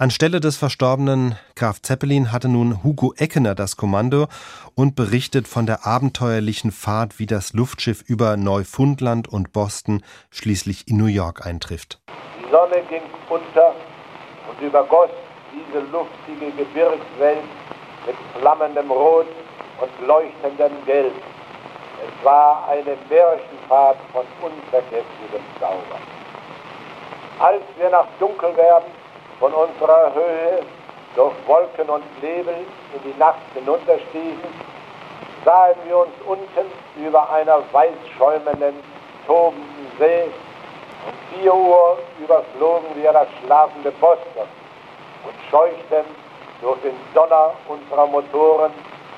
Anstelle 0.02 0.40
des 0.40 0.56
verstorbenen 0.56 1.38
Graf 1.58 1.82
Zeppelin 1.82 2.32
hatte 2.32 2.48
nun 2.48 2.86
Hugo 2.86 3.14
Eckener 3.18 3.54
das 3.54 3.76
Kommando 3.76 4.28
und 4.74 4.96
berichtet 4.96 5.46
von 5.46 5.66
der 5.66 5.86
abenteuerlichen 5.86 6.72
Fahrt, 6.72 7.20
wie 7.20 7.26
das 7.26 7.52
Luftschiff 7.52 8.02
über 8.08 8.38
Neufundland 8.38 9.28
und 9.28 9.52
Boston 9.52 10.02
schließlich 10.32 10.88
in 10.88 10.96
New 10.96 11.08
York 11.08 11.46
eintrifft. 11.46 12.00
Die 12.40 12.50
Sonne 12.50 12.82
ging 12.90 13.02
unter 13.28 13.76
und 14.50 14.66
übergoss 14.66 15.10
diese 15.52 15.82
luftige 15.92 16.50
Gebirgswelt 16.56 17.44
mit 18.08 18.16
flammendem 18.40 18.90
Rot 18.90 19.28
und 19.82 20.08
leuchtendem 20.08 20.72
Gelb. 20.86 21.12
Es 22.08 22.26
war 22.26 22.70
eine 22.70 22.96
Märchenfahrt 23.10 23.98
von 24.14 24.24
unvergesslichem 24.42 25.44
Zauber. 25.60 26.00
Als 27.40 27.64
wir 27.78 27.90
nach 27.90 28.08
Dunkelwerden 28.18 28.99
von 29.40 29.54
unserer 29.54 30.14
Höhe 30.14 30.60
durch 31.16 31.34
Wolken 31.48 31.90
und 31.90 32.04
Nebel 32.22 32.66
in 32.94 33.12
die 33.12 33.18
Nacht 33.18 33.42
hinunterstießen, 33.54 34.70
sahen 35.46 35.76
wir 35.86 35.98
uns 35.98 36.14
unten 36.26 36.72
über 36.98 37.30
einer 37.32 37.62
weiß 37.72 37.94
schäumenden, 38.18 38.76
tobenden 39.26 39.92
See. 39.98 40.26
Um 41.08 41.40
vier 41.40 41.56
Uhr 41.56 41.98
überflogen 42.20 42.90
wir 42.96 43.14
das 43.14 43.28
schlafende 43.42 43.92
Boston 43.92 44.48
und 45.24 45.34
scheuchten 45.50 46.06
durch 46.62 46.80
den 46.82 46.96
Donner 47.14 47.54
unserer 47.68 48.08
Motoren 48.08 48.72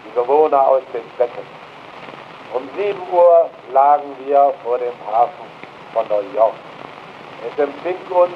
die 0.05 0.11
Bewohner 0.11 0.67
aus 0.67 0.81
den 0.93 1.03
Betten. 1.17 1.45
Um 2.53 2.69
sieben 2.77 3.01
Uhr 3.11 3.49
lagen 3.73 4.15
wir 4.25 4.53
vor 4.63 4.77
dem 4.77 4.93
Hafen 5.07 5.45
von 5.93 6.07
New 6.07 6.35
York. 6.35 6.53
Es 7.49 7.57
empfing 7.57 7.97
uns 8.11 8.33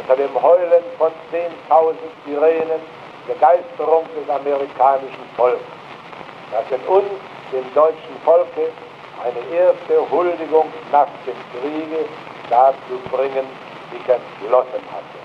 unter 0.00 0.16
dem 0.16 0.42
Heulen 0.42 0.82
von 0.98 1.10
10.000 1.32 1.94
Sirenen 2.24 2.80
Begeisterung 3.28 4.04
des 4.16 4.28
amerikanischen 4.28 5.24
Volkes, 5.36 5.60
das 6.50 6.64
in 6.70 6.86
uns, 6.86 7.08
dem 7.52 7.64
deutschen 7.74 8.16
Volke, 8.24 8.72
eine 9.22 9.40
erste 9.54 10.10
Huldigung 10.10 10.66
nach 10.90 11.08
dem 11.26 11.36
Kriege 11.52 12.06
dazu 12.48 12.98
bringen, 13.10 13.46
sich 13.90 14.00
entschlossen 14.00 14.82
hatte. 14.90 15.18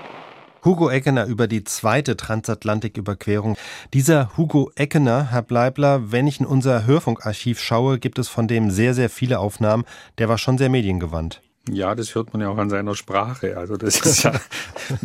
Hugo 0.64 0.88
Eckener 0.88 1.26
über 1.26 1.46
die 1.46 1.64
zweite 1.64 2.16
Transatlantiküberquerung. 2.16 3.56
Dieser 3.92 4.30
Hugo 4.36 4.70
Eckener, 4.76 5.30
Herr 5.30 5.42
Bleibler, 5.42 6.10
wenn 6.12 6.26
ich 6.26 6.40
in 6.40 6.46
unser 6.46 6.86
Hörfunkarchiv 6.86 7.60
schaue, 7.60 7.98
gibt 7.98 8.18
es 8.18 8.28
von 8.28 8.48
dem 8.48 8.70
sehr, 8.70 8.94
sehr 8.94 9.10
viele 9.10 9.40
Aufnahmen. 9.40 9.84
Der 10.18 10.28
war 10.30 10.38
schon 10.38 10.56
sehr 10.56 10.70
mediengewandt. 10.70 11.42
Ja, 11.70 11.94
das 11.94 12.14
hört 12.14 12.34
man 12.34 12.42
ja 12.42 12.50
auch 12.50 12.58
an 12.58 12.68
seiner 12.68 12.94
Sprache. 12.94 13.56
Also 13.56 13.78
das 13.78 14.00
ist 14.00 14.24
ja, 14.24 14.32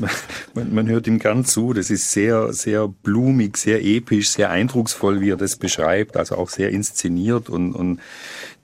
man, 0.53 0.73
man, 0.73 0.89
hört 0.89 1.07
ihm 1.07 1.17
gern 1.19 1.45
zu. 1.45 1.71
Das 1.71 1.89
ist 1.89 2.11
sehr, 2.11 2.51
sehr 2.51 2.87
blumig, 2.89 3.55
sehr 3.55 3.83
episch, 3.83 4.29
sehr 4.29 4.49
eindrucksvoll, 4.49 5.21
wie 5.21 5.31
er 5.31 5.37
das 5.37 5.55
beschreibt. 5.55 6.17
Also 6.17 6.35
auch 6.35 6.49
sehr 6.49 6.71
inszeniert 6.71 7.49
und, 7.49 7.73
und 7.73 8.01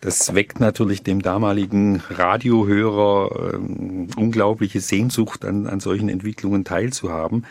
das 0.01 0.35
weckt 0.35 0.59
natürlich 0.59 1.03
dem 1.03 1.21
damaligen 1.21 2.03
Radiohörer 2.09 3.53
ähm, 3.53 4.09
unglaubliche 4.17 4.81
Sehnsucht 4.81 5.45
an, 5.45 5.65
an 5.65 5.79
solchen 5.79 6.09
Entwicklungen 6.09 6.65
teilzuhaben. 6.65 7.45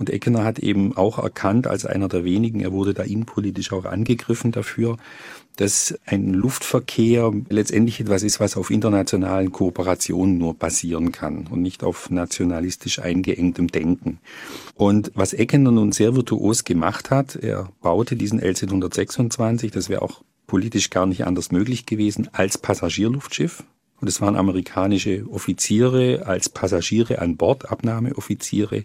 Und 0.00 0.08
Eckener 0.08 0.44
hat 0.44 0.58
eben 0.58 0.96
auch 0.96 1.18
erkannt, 1.18 1.66
als 1.66 1.84
einer 1.84 2.08
der 2.08 2.24
wenigen, 2.24 2.60
er 2.60 2.72
wurde 2.72 2.94
da 2.94 3.02
innenpolitisch 3.02 3.70
auch 3.70 3.84
angegriffen 3.84 4.50
dafür, 4.50 4.96
dass 5.56 5.94
ein 6.06 6.32
Luftverkehr 6.32 7.30
letztendlich 7.50 8.00
etwas 8.00 8.22
ist, 8.22 8.40
was 8.40 8.56
auf 8.56 8.70
internationalen 8.70 9.52
Kooperationen 9.52 10.38
nur 10.38 10.54
basieren 10.54 11.12
kann 11.12 11.46
und 11.48 11.60
nicht 11.60 11.84
auf 11.84 12.08
nationalistisch 12.08 12.98
eingeengtem 12.98 13.68
Denken. 13.68 14.20
Und 14.74 15.12
was 15.14 15.34
Eckener 15.34 15.70
nun 15.70 15.92
sehr 15.92 16.16
virtuos 16.16 16.64
gemacht 16.64 17.10
hat, 17.10 17.36
er 17.36 17.68
baute 17.82 18.16
diesen 18.16 18.40
L-126, 18.40 19.70
das 19.70 19.90
wäre 19.90 20.00
auch 20.00 20.22
politisch 20.46 20.88
gar 20.88 21.04
nicht 21.04 21.26
anders 21.26 21.52
möglich 21.52 21.84
gewesen, 21.84 22.30
als 22.32 22.56
Passagierluftschiff. 22.56 23.64
Und 24.00 24.08
es 24.08 24.20
waren 24.20 24.36
amerikanische 24.36 25.26
Offiziere 25.30 26.26
als 26.26 26.48
Passagiere 26.48 27.18
an 27.18 27.36
Bord, 27.36 27.70
Abnahmeoffiziere. 27.70 28.84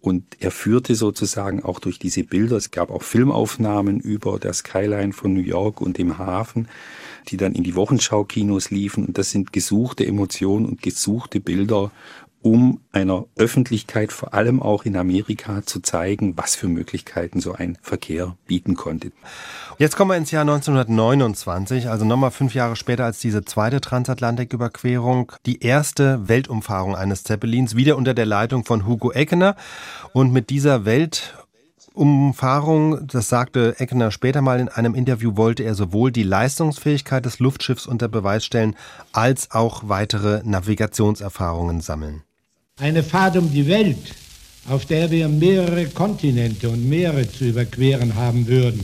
Und 0.00 0.24
er 0.38 0.52
führte 0.52 0.94
sozusagen 0.94 1.64
auch 1.64 1.80
durch 1.80 1.98
diese 1.98 2.22
Bilder, 2.22 2.56
es 2.56 2.70
gab 2.70 2.90
auch 2.90 3.02
Filmaufnahmen 3.02 3.98
über 3.98 4.38
der 4.38 4.52
Skyline 4.52 5.12
von 5.12 5.34
New 5.34 5.40
York 5.40 5.80
und 5.80 5.98
dem 5.98 6.18
Hafen, 6.18 6.68
die 7.28 7.36
dann 7.36 7.52
in 7.52 7.64
die 7.64 7.74
Wochenschau-Kinos 7.74 8.70
liefen. 8.70 9.06
Und 9.06 9.18
das 9.18 9.30
sind 9.30 9.52
gesuchte 9.52 10.06
Emotionen 10.06 10.66
und 10.66 10.82
gesuchte 10.82 11.40
Bilder 11.40 11.90
um 12.48 12.80
einer 12.92 13.26
Öffentlichkeit, 13.36 14.10
vor 14.10 14.32
allem 14.32 14.62
auch 14.62 14.86
in 14.86 14.96
Amerika, 14.96 15.66
zu 15.66 15.80
zeigen, 15.80 16.32
was 16.38 16.56
für 16.56 16.66
Möglichkeiten 16.66 17.40
so 17.40 17.52
ein 17.52 17.76
Verkehr 17.82 18.38
bieten 18.46 18.74
konnte. 18.74 19.12
Jetzt 19.76 19.96
kommen 19.96 20.12
wir 20.12 20.16
ins 20.16 20.30
Jahr 20.30 20.44
1929, 20.44 21.90
also 21.90 22.06
nochmal 22.06 22.30
fünf 22.30 22.54
Jahre 22.54 22.74
später 22.74 23.04
als 23.04 23.18
diese 23.18 23.44
zweite 23.44 23.82
Transatlantiküberquerung, 23.82 25.32
die 25.44 25.60
erste 25.60 26.26
Weltumfahrung 26.26 26.96
eines 26.96 27.22
Zeppelins, 27.22 27.76
wieder 27.76 27.98
unter 27.98 28.14
der 28.14 28.24
Leitung 28.24 28.64
von 28.64 28.86
Hugo 28.86 29.12
Eckener. 29.12 29.54
Und 30.14 30.32
mit 30.32 30.48
dieser 30.48 30.86
Weltumfahrung, 30.86 33.06
das 33.06 33.28
sagte 33.28 33.78
Eckener 33.78 34.10
später 34.10 34.40
mal 34.40 34.58
in 34.58 34.70
einem 34.70 34.94
Interview, 34.94 35.36
wollte 35.36 35.64
er 35.64 35.74
sowohl 35.74 36.12
die 36.12 36.22
Leistungsfähigkeit 36.22 37.26
des 37.26 37.40
Luftschiffs 37.40 37.86
unter 37.86 38.08
Beweis 38.08 38.42
stellen, 38.42 38.74
als 39.12 39.50
auch 39.50 39.82
weitere 39.84 40.40
Navigationserfahrungen 40.44 41.82
sammeln. 41.82 42.22
Eine 42.78 43.02
Fahrt 43.02 43.36
um 43.36 43.52
die 43.52 43.66
Welt, 43.66 44.14
auf 44.68 44.86
der 44.86 45.10
wir 45.10 45.28
mehrere 45.28 45.86
Kontinente 45.86 46.68
und 46.68 46.88
Meere 46.88 47.30
zu 47.30 47.46
überqueren 47.46 48.14
haben 48.14 48.46
würden, 48.46 48.80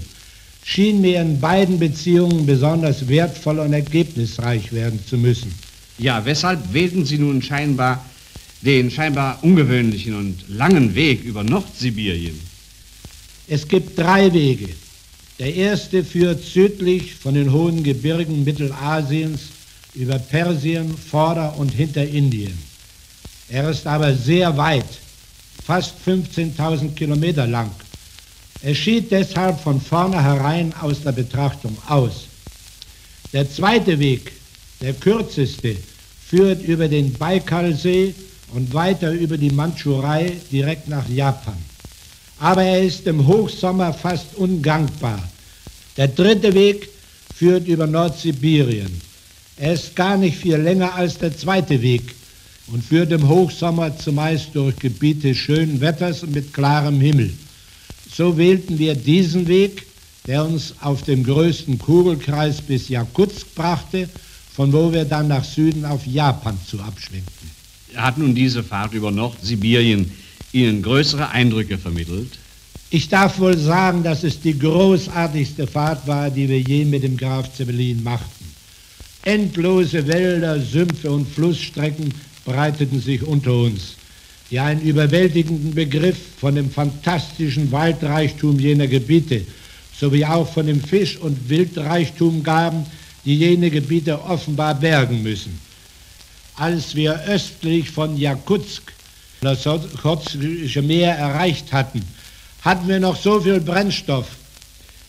schien 0.65 1.01
mir 1.01 1.21
in 1.21 1.39
beiden 1.39 1.79
Beziehungen 1.79 2.45
besonders 2.45 3.07
wertvoll 3.07 3.61
und 3.61 3.73
ergebnisreich 3.73 4.73
werden 4.73 4.99
zu 5.09 5.17
müssen. 5.17 5.55
Ja, 5.99 6.25
weshalb 6.25 6.73
wählten 6.73 7.05
Sie 7.05 7.19
nun 7.19 7.41
scheinbar 7.41 8.05
den 8.63 8.91
scheinbar 8.91 9.39
ungewöhnlichen 9.43 10.17
und 10.17 10.49
langen 10.49 10.95
Weg 10.97 11.23
über 11.23 11.45
Nordsibirien? 11.45 12.41
Es 13.47 13.69
gibt 13.69 13.97
drei 13.97 14.33
Wege. 14.33 14.71
Der 15.39 15.55
erste 15.55 16.03
führt 16.03 16.43
südlich 16.43 17.15
von 17.15 17.35
den 17.35 17.53
hohen 17.53 17.85
Gebirgen 17.85 18.43
Mittelasiens 18.43 19.41
über 19.95 20.19
Persien, 20.19 20.97
Vorder- 20.97 21.57
und 21.59 21.71
Hinterindien. 21.73 22.57
Er 23.49 23.71
ist 23.71 23.87
aber 23.87 24.15
sehr 24.15 24.57
weit, 24.57 24.87
fast 25.65 25.95
15.000 26.07 26.95
Kilometer 26.95 27.47
lang. 27.47 27.71
Er 28.63 28.75
schied 28.75 29.11
deshalb 29.11 29.61
von 29.61 29.81
vornherein 29.81 30.73
aus 30.81 31.03
der 31.03 31.13
Betrachtung 31.13 31.77
aus. 31.87 32.25
Der 33.33 33.51
zweite 33.51 33.99
Weg, 33.99 34.33
der 34.81 34.95
kürzeste, 34.95 35.77
führt 36.27 36.63
über 36.63 36.89
den 36.89 37.13
Baikalsee 37.13 38.15
und 38.53 38.73
weiter 38.73 39.13
über 39.13 39.37
die 39.37 39.51
Mandschurei 39.51 40.33
direkt 40.51 40.89
nach 40.89 41.09
Japan. 41.09 41.57
Aber 42.39 42.63
er 42.63 42.83
ist 42.83 43.07
im 43.07 43.27
Hochsommer 43.27 43.93
fast 43.93 44.35
ungangbar. 44.37 45.23
Der 45.97 46.09
dritte 46.09 46.55
Weg 46.55 46.89
führt 47.35 47.67
über 47.67 47.87
Nordsibirien. 47.87 49.01
Er 49.57 49.75
ist 49.75 49.95
gar 49.95 50.17
nicht 50.17 50.39
viel 50.39 50.57
länger 50.57 50.95
als 50.95 51.19
der 51.19 51.37
zweite 51.37 51.81
Weg, 51.83 52.15
und 52.69 52.85
führt 52.85 53.13
im 53.13 53.29
Hochsommer 53.29 53.97
zumeist 53.99 54.49
durch 54.55 54.77
Gebiete 54.77 55.35
schönen 55.35 55.81
Wetters 55.81 56.23
und 56.23 56.33
mit 56.33 56.53
klarem 56.53 57.01
Himmel. 57.01 57.33
So 58.13 58.37
wählten 58.37 58.79
wir 58.79 58.95
diesen 58.95 59.49
Weg, 59.49 59.87
der 60.27 60.45
uns 60.45 60.75
auf 60.81 61.03
dem 61.03 61.25
größten 61.25 61.79
Kugelkreis 61.79 62.63
bis 62.63 62.89
Jakutsk 62.89 63.55
brachte, 63.55 64.09
von 64.55 64.73
wo 64.73 64.93
wir 64.93 65.05
dann 65.05 65.29
nach 65.29 65.45
Süden 65.45 65.85
auf 65.85 66.07
Japan 66.07 66.57
zu 66.67 66.81
abschwenkten. 66.81 67.51
Hat 67.97 68.19
nun 68.19 68.35
diese 68.35 68.63
Fahrt 68.63 68.95
über 68.95 69.11
Nordsibirien 69.11 70.11
Ihnen 70.53 70.83
größere 70.83 71.31
Eindrücke 71.31 71.77
vermittelt? 71.77 72.39
Ich 72.91 73.09
darf 73.09 73.41
wohl 73.41 73.59
sagen, 73.59 74.05
dass 74.05 74.23
es 74.23 74.41
die 74.41 74.57
großartigste 74.57 75.67
Fahrt 75.67 76.07
war, 76.07 76.31
die 76.31 76.49
wir 76.49 76.61
je 76.61 76.85
mit 76.85 77.03
dem 77.03 77.17
Graf 77.17 77.53
Zeppelin 77.53 78.03
machten. 78.05 78.45
Endlose 79.25 80.07
Wälder, 80.07 80.61
Sümpfe 80.61 81.11
und 81.11 81.27
Flussstrecken 81.27 82.15
breiteten 82.45 83.01
sich 83.01 83.23
unter 83.23 83.53
uns, 83.53 83.95
die 84.51 84.61
einen 84.61 84.83
überwältigenden 84.83 85.75
Begriff 85.75 86.17
von 86.39 86.55
dem 86.55 86.71
fantastischen 86.71 87.73
Waldreichtum 87.73 88.59
jener 88.59 88.87
Gebiete 88.87 89.45
sowie 89.99 90.25
auch 90.25 90.53
von 90.53 90.67
dem 90.67 90.83
Fisch- 90.83 91.17
und 91.19 91.49
Wildreichtum 91.49 92.43
gaben, 92.43 92.85
die 93.25 93.37
jene 93.37 93.71
Gebiete 93.71 94.21
offenbar 94.23 94.75
bergen 94.75 95.23
müssen. 95.23 95.59
Als 96.57 96.95
wir 96.95 97.21
östlich 97.27 97.91
von 97.91 98.17
Jakutsk 98.17 98.93
das 99.41 99.67
Ochotskische 99.67 100.83
Meer 100.83 101.17
erreicht 101.17 101.73
hatten, 101.73 102.03
hatten 102.63 102.89
wir 102.89 103.01
noch 103.01 103.17
so 103.17 103.41
viel 103.41 103.61
Brennstoff, 103.61 104.27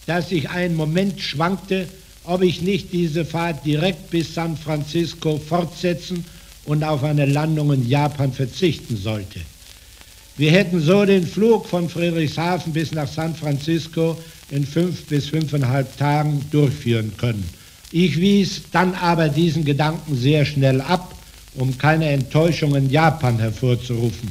dass 0.06 0.32
ich 0.32 0.50
einen 0.50 0.76
Moment 0.76 1.20
schwankte, 1.22 1.88
ob 2.24 2.42
ich 2.42 2.62
nicht 2.62 2.92
diese 2.92 3.26
Fahrt 3.26 3.66
direkt 3.66 4.10
bis 4.10 4.34
San 4.34 4.58
Francisco 4.58 5.38
fortsetzen 5.38 6.26
und 6.66 6.84
auf 6.84 7.04
eine 7.04 7.26
Landung 7.26 7.74
in 7.74 7.88
Japan 7.88 8.32
verzichten 8.34 8.98
sollte. 8.98 9.40
Wir 10.38 10.52
hätten 10.52 10.82
so 10.82 11.06
den 11.06 11.26
Flug 11.26 11.66
von 11.66 11.88
Friedrichshafen 11.88 12.74
bis 12.74 12.92
nach 12.92 13.08
San 13.08 13.36
Francisco 13.36 14.18
in 14.52 14.66
fünf 14.66 15.06
bis 15.06 15.30
fünfeinhalb 15.30 15.98
Tagen 15.98 16.44
durchführen 16.52 17.16
können. 17.18 17.48
Ich 17.92 18.20
wies 18.20 18.64
dann 18.72 18.94
aber 18.96 19.30
diesen 19.30 19.64
Gedanken 19.64 20.18
sehr 20.18 20.46
schnell 20.46 20.82
ab, 20.82 21.16
um 21.56 21.78
keine 21.78 22.10
Enttäuschung 22.10 22.76
in 22.76 22.90
Japan 22.90 23.40
hervorzurufen, 23.40 24.30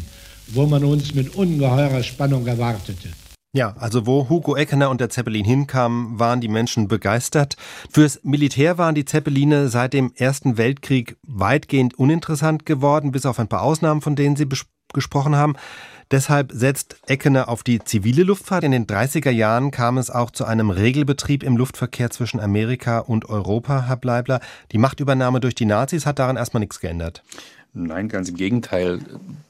wo 0.49 0.67
man 0.67 0.85
uns 0.85 1.15
mit 1.15 1.35
ungeheurer 1.35 2.03
Spannung 2.03 2.47
erwartete. 2.47 3.09
Ja, 3.55 3.77
also 3.79 4.05
wo 4.05 4.29
Hugo 4.29 4.57
Eckener 4.57 4.91
und 4.91 5.01
der 5.01 5.11
Zeppelin 5.11 5.45
hinkamen, 5.45 6.19
waren 6.19 6.41
die 6.41 6.49
Menschen 6.49 6.89
begeistert. 6.89 7.57
Fürs 7.89 8.19
Militär 8.25 8.79
waren 8.79 8.97
die 8.97 9.05
Zeppeline 9.05 9.69
seit 9.69 9.93
dem 9.93 10.13
Ersten 10.17 10.59
Weltkrieg 10.59 11.17
weitgehend 11.23 11.97
uninteressant 11.97 12.67
geworden, 12.67 13.13
bis 13.13 13.27
auf 13.27 13.39
ein 13.39 13.47
paar 13.47 13.63
Ausnahmen, 13.63 14.01
von 14.01 14.17
denen 14.17 14.35
Sie 14.35 14.49
gesprochen 14.93 15.37
haben. 15.37 15.55
Deshalb 16.11 16.51
setzt 16.51 16.97
Eckener 17.07 17.49
auf 17.49 17.63
die 17.63 17.79
zivile 17.79 18.25
Luftfahrt. 18.25 18.65
In 18.65 18.73
den 18.73 18.89
30er 18.89 19.31
Jahren 19.31 19.71
kam 19.71 19.99
es 19.99 20.11
auch 20.11 20.33
zu 20.33 20.45
einem 20.45 20.71
Regelbetrieb 20.71 21.45
im 21.45 21.57
Luftverkehr 21.57 22.11
zwischen 22.11 22.41
Amerika 22.41 22.99
und 22.99 23.29
Europa, 23.29 23.87
Herr 23.87 23.97
Bleibler. 23.97 24.41
Die 24.73 24.79
Machtübernahme 24.79 25.39
durch 25.39 25.55
die 25.55 25.65
Nazis 25.65 26.07
hat 26.07 26.19
daran 26.19 26.37
erstmal 26.37 26.61
nichts 26.61 26.81
geändert. 26.81 27.23
Nein, 27.75 28.09
ganz 28.09 28.29
im 28.29 28.37
Gegenteil. 28.37 29.01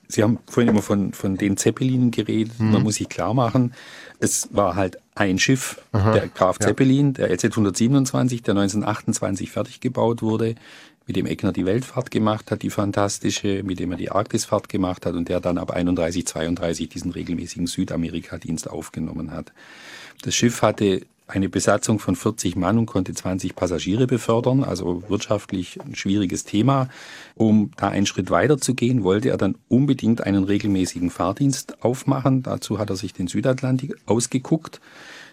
Sie 0.08 0.22
haben 0.22 0.38
vorhin 0.46 0.70
immer 0.70 0.82
von, 0.82 1.12
von 1.12 1.36
den 1.36 1.56
Zeppelinen 1.56 2.10
geredet. 2.10 2.58
Mhm. 2.58 2.72
Man 2.72 2.82
muss 2.82 2.96
sich 2.96 3.08
klar 3.08 3.34
machen, 3.34 3.72
es 4.18 4.48
war 4.52 4.76
halt 4.76 4.98
ein 5.14 5.38
Schiff, 5.38 5.80
Aha, 5.92 6.12
der 6.12 6.28
Graf 6.28 6.58
Zeppelin, 6.58 7.14
ja. 7.18 7.26
der 7.26 7.30
LZ 7.30 7.44
127, 7.44 8.42
der 8.42 8.52
1928 8.52 9.50
fertig 9.50 9.80
gebaut 9.80 10.22
wurde, 10.22 10.54
mit 11.06 11.16
dem 11.16 11.26
Eckner 11.26 11.52
die 11.52 11.66
Weltfahrt 11.66 12.10
gemacht 12.10 12.50
hat, 12.50 12.62
die 12.62 12.70
fantastische, 12.70 13.62
mit 13.62 13.78
dem 13.78 13.92
er 13.92 13.98
die 13.98 14.10
Arktisfahrt 14.10 14.68
gemacht 14.68 15.04
hat 15.04 15.14
und 15.14 15.28
der 15.28 15.40
dann 15.40 15.58
ab 15.58 15.70
31, 15.70 16.26
32 16.26 16.88
diesen 16.88 17.10
regelmäßigen 17.10 17.66
Südamerika-Dienst 17.66 18.70
aufgenommen 18.70 19.30
hat. 19.30 19.52
Das 20.22 20.34
Schiff 20.34 20.62
hatte 20.62 21.02
eine 21.26 21.48
Besatzung 21.48 21.98
von 21.98 22.16
40 22.16 22.54
Mann 22.56 22.78
und 22.78 22.86
konnte 22.86 23.14
20 23.14 23.56
Passagiere 23.56 24.06
befördern, 24.06 24.62
also 24.62 25.02
wirtschaftlich 25.08 25.80
ein 25.80 25.94
schwieriges 25.94 26.44
Thema. 26.44 26.88
Um 27.34 27.70
da 27.76 27.88
einen 27.88 28.06
Schritt 28.06 28.30
weiter 28.30 28.58
zu 28.58 28.74
gehen, 28.74 29.04
wollte 29.04 29.30
er 29.30 29.38
dann 29.38 29.56
unbedingt 29.68 30.20
einen 30.22 30.44
regelmäßigen 30.44 31.10
Fahrdienst 31.10 31.82
aufmachen. 31.82 32.42
Dazu 32.42 32.78
hat 32.78 32.90
er 32.90 32.96
sich 32.96 33.14
den 33.14 33.26
Südatlantik 33.26 33.96
ausgeguckt. 34.06 34.80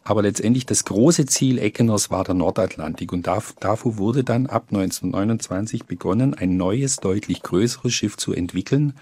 Aber 0.04 0.24
letztendlich 0.24 0.66
das 0.66 0.84
große 0.86 1.28
Ziel 1.28 1.60
Eckeners 1.60 2.10
war 2.10 2.24
der 2.24 2.34
Nordatlantik 2.34 3.14
und 3.14 3.28
davor 3.28 3.98
wurde 3.98 4.24
dann 4.24 4.48
ab 4.48 4.66
1929 4.70 5.86
begonnen, 5.86 6.34
ein 6.34 6.58
neues, 6.58 6.98
deutlich 6.98 7.44
größeres 7.44 7.94
Schiff 7.94 8.18
zu 8.18 8.34
entwickeln. 8.34 8.94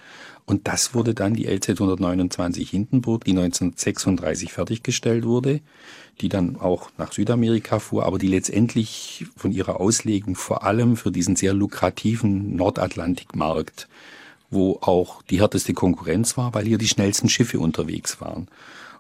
Und 0.46 0.68
das 0.68 0.94
wurde 0.94 1.14
dann 1.14 1.36
die 1.36 1.46
LZ 1.46 1.70
129 1.70 2.70
Hindenburg, 2.70 3.24
die 3.24 3.32
1936 3.32 4.52
fertiggestellt 4.52 5.26
wurde 5.26 5.62
die 6.22 6.30
dann 6.30 6.58
auch 6.58 6.90
nach 6.98 7.14
Südamerika 7.14 7.80
fuhr, 7.80 8.06
aber 8.06 8.18
die 8.18 8.28
letztendlich 8.28 9.26
von 9.38 9.52
ihrer 9.52 9.80
Auslegung 9.80 10.36
vor 10.36 10.64
allem 10.64 10.98
für 10.98 11.12
diesen 11.12 11.36
sehr 11.36 11.54
lukrativen 11.54 12.56
Nordatlantikmarkt, 12.56 13.88
wo 14.50 14.80
auch 14.82 15.22
die 15.24 15.40
härteste 15.40 15.74
Konkurrenz 15.74 16.38
war, 16.38 16.54
weil 16.54 16.66
hier 16.66 16.78
die 16.78 16.88
schnellsten 16.88 17.30
Schiffe 17.30 17.60
unterwegs 17.60 18.20
waren. 18.20 18.48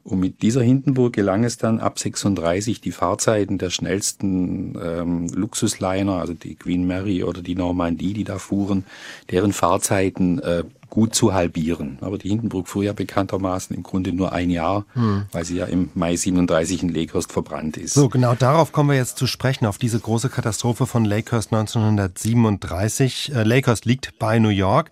Und 0.03 0.19
mit 0.19 0.41
dieser 0.41 0.61
Hindenburg 0.61 1.13
gelang 1.13 1.43
es 1.43 1.57
dann 1.57 1.79
ab 1.79 1.99
36 1.99 2.81
die 2.81 2.91
Fahrzeiten 2.91 3.57
der 3.57 3.69
schnellsten 3.69 4.77
ähm, 4.81 5.27
Luxusliner, 5.27 6.13
also 6.13 6.33
die 6.33 6.55
Queen 6.55 6.87
Mary 6.87 7.23
oder 7.23 7.41
die 7.41 7.55
Normandie, 7.55 8.13
die 8.13 8.23
da 8.23 8.39
fuhren, 8.39 8.85
deren 9.29 9.53
Fahrzeiten 9.53 10.39
äh, 10.39 10.63
gut 10.89 11.13
zu 11.13 11.33
halbieren. 11.33 11.97
Aber 12.01 12.17
die 12.17 12.29
Hindenburg 12.29 12.67
fuhr 12.67 12.83
ja 12.83 12.93
bekanntermaßen 12.93 13.75
im 13.75 13.83
Grunde 13.83 14.13
nur 14.13 14.33
ein 14.33 14.49
Jahr, 14.49 14.85
hm. 14.93 15.25
weil 15.31 15.45
sie 15.45 15.57
ja 15.57 15.65
im 15.65 15.89
Mai 15.93 16.15
37 16.15 16.83
in 16.83 16.89
Lakehurst 16.89 17.31
verbrannt 17.31 17.77
ist. 17.77 17.93
So, 17.93 18.09
genau 18.09 18.35
darauf 18.35 18.71
kommen 18.71 18.89
wir 18.89 18.97
jetzt 18.97 19.17
zu 19.17 19.27
sprechen, 19.27 19.65
auf 19.65 19.77
diese 19.77 19.99
große 19.99 20.29
Katastrophe 20.29 20.85
von 20.85 21.05
Lakehurst 21.05 21.53
1937. 21.53 23.33
Äh, 23.35 23.43
Lakehurst 23.43 23.85
liegt 23.85 24.17
bei 24.19 24.39
New 24.39 24.49
York. 24.49 24.89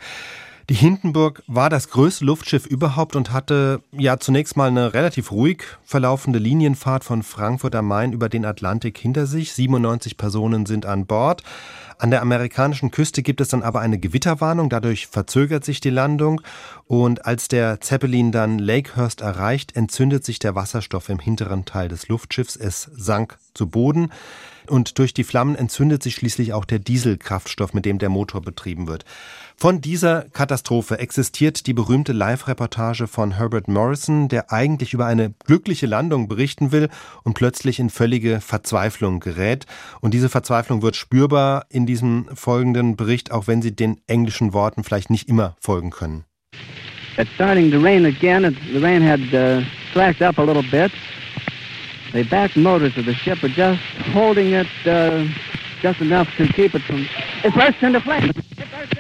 Die 0.69 0.75
Hindenburg 0.75 1.43
war 1.47 1.69
das 1.69 1.87
größte 1.91 2.25
Luftschiff 2.25 2.65
überhaupt 2.65 3.15
und 3.15 3.31
hatte 3.31 3.81
ja 3.93 4.19
zunächst 4.19 4.57
mal 4.57 4.67
eine 4.67 4.93
relativ 4.93 5.31
ruhig 5.31 5.63
verlaufende 5.85 6.39
Linienfahrt 6.39 7.05
von 7.05 7.23
Frankfurt 7.23 7.73
am 7.73 7.87
Main 7.87 8.11
über 8.11 8.27
den 8.27 8.43
Atlantik 8.43 8.97
hinter 8.97 9.27
sich. 9.27 9.53
97 9.53 10.17
Personen 10.17 10.65
sind 10.65 10.85
an 10.85 11.05
Bord. 11.05 11.41
An 11.99 12.11
der 12.11 12.21
amerikanischen 12.21 12.91
Küste 12.91 13.23
gibt 13.23 13.39
es 13.39 13.47
dann 13.47 13.63
aber 13.63 13.79
eine 13.79 13.97
Gewitterwarnung, 13.97 14.69
dadurch 14.69 15.07
verzögert 15.07 15.63
sich 15.63 15.79
die 15.79 15.89
Landung 15.89 16.41
und 16.85 17.25
als 17.25 17.47
der 17.47 17.79
Zeppelin 17.79 18.33
dann 18.33 18.59
Lakehurst 18.59 19.21
erreicht, 19.21 19.75
entzündet 19.75 20.25
sich 20.25 20.37
der 20.37 20.53
Wasserstoff 20.53 21.07
im 21.07 21.19
hinteren 21.19 21.63
Teil 21.63 21.87
des 21.87 22.09
Luftschiffs. 22.09 22.57
Es 22.57 22.91
sank 22.93 23.37
zu 23.53 23.67
Boden 23.67 24.11
und 24.67 24.99
durch 24.99 25.13
die 25.13 25.23
Flammen 25.23 25.55
entzündet 25.55 26.03
sich 26.03 26.15
schließlich 26.15 26.53
auch 26.53 26.65
der 26.65 26.79
Dieselkraftstoff, 26.79 27.73
mit 27.73 27.85
dem 27.85 27.97
der 27.97 28.09
Motor 28.09 28.41
betrieben 28.41 28.87
wird. 28.87 29.05
Von 29.59 29.81
dieser 29.81 30.29
Katastrophe 30.33 30.99
existiert 30.99 31.65
die 31.65 31.73
berühmte 31.73 32.13
Live-Reportage 32.13 33.07
von 33.07 33.37
Herbert 33.37 33.67
Morrison, 33.67 34.27
der 34.27 34.53
eigentlich 34.53 34.93
über 34.93 35.07
eine 35.07 35.33
glückliche 35.47 35.87
Landung 35.87 36.27
berichten 36.27 36.71
will 36.71 36.89
und 37.23 37.33
plötzlich 37.33 37.79
in 37.79 37.89
völlige 37.89 38.39
Verzweiflung 38.39 39.19
gerät. 39.19 39.65
Und 39.99 40.13
diese 40.13 40.29
Verzweiflung 40.29 40.83
wird 40.83 40.95
spürbar 40.95 41.65
in 41.69 41.87
diesem 41.87 42.27
folgenden 42.35 42.95
Bericht, 42.97 43.31
auch 43.31 43.47
wenn 43.47 43.63
Sie 43.63 43.75
den 43.75 43.99
englischen 44.05 44.53
Worten 44.53 44.83
vielleicht 44.83 45.09
nicht 45.09 45.27
immer 45.27 45.55
folgen 45.59 45.89
können. 45.89 46.25
It's 47.17 47.31
starting 47.33 47.71
to 47.71 47.79
rain 47.79 48.05
again. 48.05 48.55
The 48.71 48.77
rain 48.77 49.01
had 49.01 49.19
uh, 49.33 49.65
slacked 49.91 50.21
up 50.21 50.37
a 50.37 50.43
little 50.43 50.61
bit. 50.61 50.91
The 52.13 52.23
back 52.25 52.55
motors 52.55 52.95
of 52.95 53.05
the 53.05 53.15
ship 53.15 53.43
are 53.43 53.49
just 53.49 53.81
holding 54.13 54.53
it 54.53 54.67
uh, 54.85 55.25
just 55.81 55.99
enough 55.99 56.27
to 56.37 56.45
keep 56.53 56.75
it 56.75 56.83
from. 56.83 57.07
It 57.43 57.55
bursts 57.55 57.81
into 57.81 57.99
flame. 58.01 58.29
It 58.29 58.67
bursts 58.71 58.96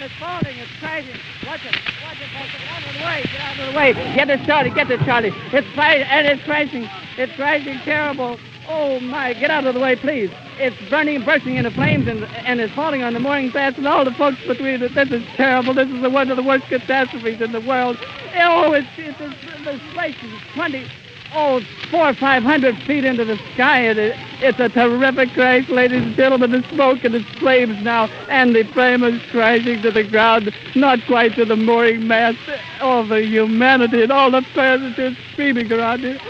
and 0.00 0.10
it's 0.10 0.20
falling. 0.20 0.56
It's 0.56 0.70
crashing. 0.78 1.18
Watch 1.46 1.64
it. 1.64 1.74
Watch 2.04 2.18
it. 2.20 2.30
Watch 2.34 2.54
it. 2.54 2.70
Out 2.70 2.86
of 2.86 2.94
the 2.94 3.04
way. 3.04 3.22
Get 3.24 3.40
out 3.40 3.58
of 3.58 3.72
the 3.72 3.78
way. 3.78 3.92
Get 4.14 4.30
it, 4.30 4.46
Charlie. 4.46 4.70
Get 4.70 4.90
it, 4.90 5.00
Charlie. 5.00 5.32
It's 5.52 5.68
crashing 5.74 6.02
and 6.02 6.26
it's 6.26 6.42
crashing. 6.44 6.88
It's 7.16 7.32
crashing 7.34 7.78
terrible. 7.80 8.38
Oh 8.70 9.00
my! 9.00 9.32
Get 9.32 9.50
out 9.50 9.64
of 9.64 9.74
the 9.74 9.80
way, 9.80 9.96
please. 9.96 10.30
It's 10.58 10.76
burning, 10.90 11.24
bursting 11.24 11.56
into 11.56 11.70
flames, 11.70 12.06
and 12.06 12.24
and 12.24 12.60
it's 12.60 12.72
falling 12.74 13.02
on 13.02 13.14
the 13.14 13.20
mooring 13.20 13.50
mast 13.54 13.78
and 13.78 13.88
all 13.88 14.04
the 14.04 14.12
folks 14.12 14.36
between 14.46 14.82
it. 14.82 14.94
This 14.94 15.10
is 15.10 15.24
terrible. 15.36 15.72
This 15.72 15.88
is 15.88 16.02
one 16.12 16.30
of 16.30 16.36
the 16.36 16.42
worst 16.42 16.66
catastrophes 16.66 17.40
in 17.40 17.52
the 17.52 17.62
world. 17.62 17.96
Oh, 18.36 18.72
it's 18.72 18.86
it's, 18.98 19.18
it's, 19.20 19.34
it's, 19.66 19.82
it's 19.96 20.54
20 20.54 20.86
oh, 21.34 21.60
four 21.90 22.08
or 22.08 22.14
five 22.14 22.42
hundred 22.42 22.76
feet 22.82 23.04
into 23.04 23.24
the 23.24 23.36
sky. 23.54 23.88
It, 23.88 23.98
it's 24.40 24.58
a 24.60 24.68
terrific 24.68 25.32
crash, 25.32 25.68
ladies 25.68 26.02
and 26.02 26.16
gentlemen. 26.16 26.50
The 26.52 26.62
smoke 26.70 27.04
and 27.04 27.14
the 27.14 27.22
flames 27.38 27.82
now, 27.82 28.06
and 28.28 28.54
the 28.54 28.64
flame 28.64 29.02
is 29.02 29.20
crashing 29.30 29.82
to 29.82 29.90
the 29.90 30.04
ground, 30.04 30.52
not 30.74 31.04
quite 31.06 31.34
to 31.36 31.44
the 31.44 31.56
mooring 31.56 32.06
mast. 32.06 32.38
All 32.80 33.04
the 33.06 33.22
humanity 33.24 34.02
and 34.02 34.12
all 34.12 34.30
the 34.30 34.42
passengers 34.54 35.16
screaming 35.32 35.72
around 35.72 36.00
here. 36.00 36.20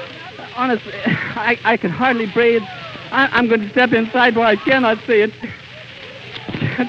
Honestly, 0.56 0.94
I, 1.04 1.58
I 1.64 1.76
can 1.76 1.90
hardly 1.90 2.26
breathe. 2.26 2.62
I, 3.10 3.38
am 3.38 3.48
going 3.48 3.60
to 3.60 3.70
step 3.70 3.92
inside 3.92 4.36
where 4.36 4.46
I 4.46 4.56
cannot 4.56 4.98
see 5.06 5.22
it. 5.22 5.32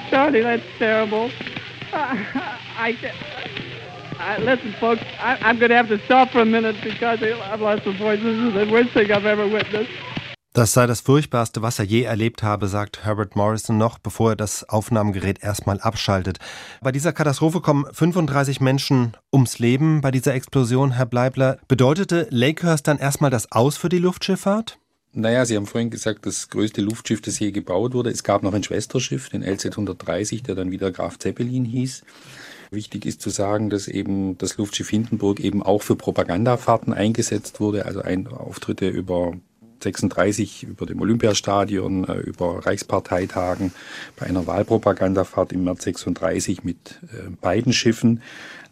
Charlie, 0.10 0.42
that's 0.42 0.62
terrible. 0.78 1.30
I, 1.92 2.56
I, 2.76 3.49
listen, 4.40 4.72
folks, 4.80 5.02
I, 5.18 5.38
I'm 5.42 5.58
going 5.58 5.70
to 5.70 5.76
have 5.76 5.88
to 5.88 5.98
stop 6.04 6.30
for 6.30 6.40
a 6.40 6.44
minute 6.44 6.76
because 6.82 7.22
I've 7.22 7.60
lost 7.60 7.86
my 7.86 7.96
voice. 7.96 8.20
This 8.22 8.36
is 8.36 8.54
the 8.54 8.66
worst 8.70 8.90
thing 8.90 9.10
I've 9.10 9.26
ever 9.26 9.46
witnessed. 9.46 9.90
Das 10.52 10.72
sei 10.72 10.88
das 10.88 11.00
Furchtbarste, 11.00 11.62
was 11.62 11.78
er 11.78 11.84
je 11.84 12.02
erlebt 12.02 12.42
habe, 12.42 12.66
sagt 12.66 13.04
Herbert 13.04 13.36
Morrison 13.36 13.78
noch, 13.78 14.00
bevor 14.00 14.30
er 14.30 14.36
das 14.36 14.68
Aufnahmegerät 14.68 15.44
erstmal 15.44 15.80
abschaltet. 15.80 16.38
Bei 16.82 16.90
dieser 16.90 17.12
Katastrophe 17.12 17.60
kommen 17.60 17.86
35 17.92 18.60
Menschen 18.60 19.16
ums 19.32 19.60
Leben. 19.60 20.00
Bei 20.00 20.10
dieser 20.10 20.34
Explosion, 20.34 20.90
Herr 20.90 21.06
Bleibler, 21.06 21.58
bedeutete 21.68 22.26
Lakehurst 22.30 22.88
dann 22.88 22.98
erstmal 22.98 23.30
das 23.30 23.52
Aus 23.52 23.76
für 23.76 23.88
die 23.88 23.98
Luftschifffahrt? 23.98 24.80
Naja, 25.12 25.44
Sie 25.44 25.56
haben 25.56 25.66
vorhin 25.66 25.90
gesagt, 25.90 26.26
das 26.26 26.48
größte 26.48 26.82
Luftschiff, 26.82 27.20
das 27.20 27.38
je 27.38 27.52
gebaut 27.52 27.94
wurde. 27.94 28.10
Es 28.10 28.24
gab 28.24 28.42
noch 28.42 28.52
ein 28.52 28.64
Schwesterschiff, 28.64 29.28
den 29.28 29.42
LZ 29.42 29.66
130, 29.66 30.42
der 30.42 30.56
dann 30.56 30.72
wieder 30.72 30.90
Graf 30.90 31.16
Zeppelin 31.16 31.64
hieß. 31.64 32.02
Wichtig 32.72 33.04
ist 33.04 33.20
zu 33.20 33.30
sagen, 33.30 33.68
dass 33.68 33.88
eben 33.88 34.38
das 34.38 34.56
Luftschiff 34.56 34.88
Hindenburg 34.88 35.40
eben 35.40 35.60
auch 35.62 35.82
für 35.82 35.96
Propagandafahrten 35.96 36.92
eingesetzt 36.92 37.58
wurde, 37.58 37.84
also 37.84 38.00
ein 38.00 38.28
Auftritte 38.28 38.88
über 38.88 39.32
36 39.82 40.64
über 40.64 40.86
dem 40.86 41.00
Olympiastadion, 41.00 42.04
äh, 42.04 42.18
über 42.18 42.64
Reichsparteitagen, 42.64 43.72
bei 44.16 44.26
einer 44.26 44.46
Wahlpropagandafahrt 44.46 45.52
im 45.52 45.64
März 45.64 45.84
36 45.84 46.62
mit 46.62 47.00
äh, 47.12 47.30
beiden 47.40 47.72
Schiffen. 47.72 48.22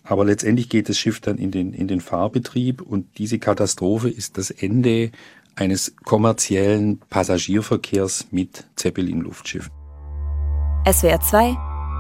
Aber 0.04 0.24
letztendlich 0.24 0.68
geht 0.68 0.88
das 0.88 0.98
Schiff 0.98 1.20
dann 1.20 1.38
in 1.38 1.50
den, 1.50 1.72
in 1.72 1.88
den 1.88 2.00
Fahrbetrieb 2.00 2.82
und 2.82 3.18
diese 3.18 3.38
Katastrophe 3.38 4.10
ist 4.10 4.38
das 4.38 4.50
Ende 4.50 5.10
eines 5.56 5.96
kommerziellen 6.04 6.98
Passagierverkehrs 7.10 8.28
mit 8.30 8.64
Zeppelin-Luftschiffen. 8.76 9.72
SWR 10.86 11.20
2 11.20 11.56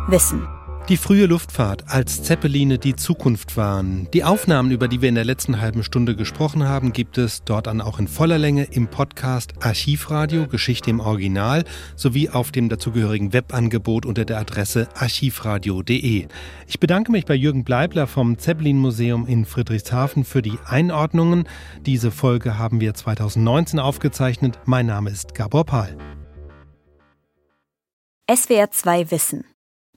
Wissen 0.08 0.57
die 0.88 0.96
frühe 0.96 1.26
Luftfahrt, 1.26 1.84
als 1.88 2.22
Zeppeline 2.22 2.78
die 2.78 2.96
Zukunft 2.96 3.58
waren. 3.58 4.08
Die 4.14 4.24
Aufnahmen, 4.24 4.70
über 4.70 4.88
die 4.88 5.02
wir 5.02 5.10
in 5.10 5.16
der 5.16 5.24
letzten 5.24 5.60
halben 5.60 5.84
Stunde 5.84 6.16
gesprochen 6.16 6.66
haben, 6.66 6.94
gibt 6.94 7.18
es 7.18 7.44
dort 7.44 7.66
dann 7.66 7.82
auch 7.82 7.98
in 7.98 8.08
voller 8.08 8.38
Länge 8.38 8.64
im 8.64 8.88
Podcast 8.88 9.52
Archivradio 9.60 10.46
Geschichte 10.46 10.88
im 10.88 11.00
Original 11.00 11.64
sowie 11.94 12.30
auf 12.30 12.52
dem 12.52 12.70
dazugehörigen 12.70 13.34
Webangebot 13.34 14.06
unter 14.06 14.24
der 14.24 14.38
Adresse 14.38 14.88
archivradio.de. 14.94 16.26
Ich 16.66 16.80
bedanke 16.80 17.12
mich 17.12 17.26
bei 17.26 17.34
Jürgen 17.34 17.64
Bleibler 17.64 18.06
vom 18.06 18.38
Zeppelin 18.38 18.78
Museum 18.78 19.26
in 19.26 19.44
Friedrichshafen 19.44 20.24
für 20.24 20.40
die 20.40 20.58
Einordnungen. 20.64 21.46
Diese 21.84 22.10
Folge 22.10 22.56
haben 22.56 22.80
wir 22.80 22.94
2019 22.94 23.78
aufgezeichnet. 23.78 24.58
Mein 24.64 24.86
Name 24.86 25.10
ist 25.10 25.34
Gabor 25.34 25.66
Pahl. 25.66 25.98
SWR 28.30 28.70
2 28.70 29.10
Wissen 29.10 29.44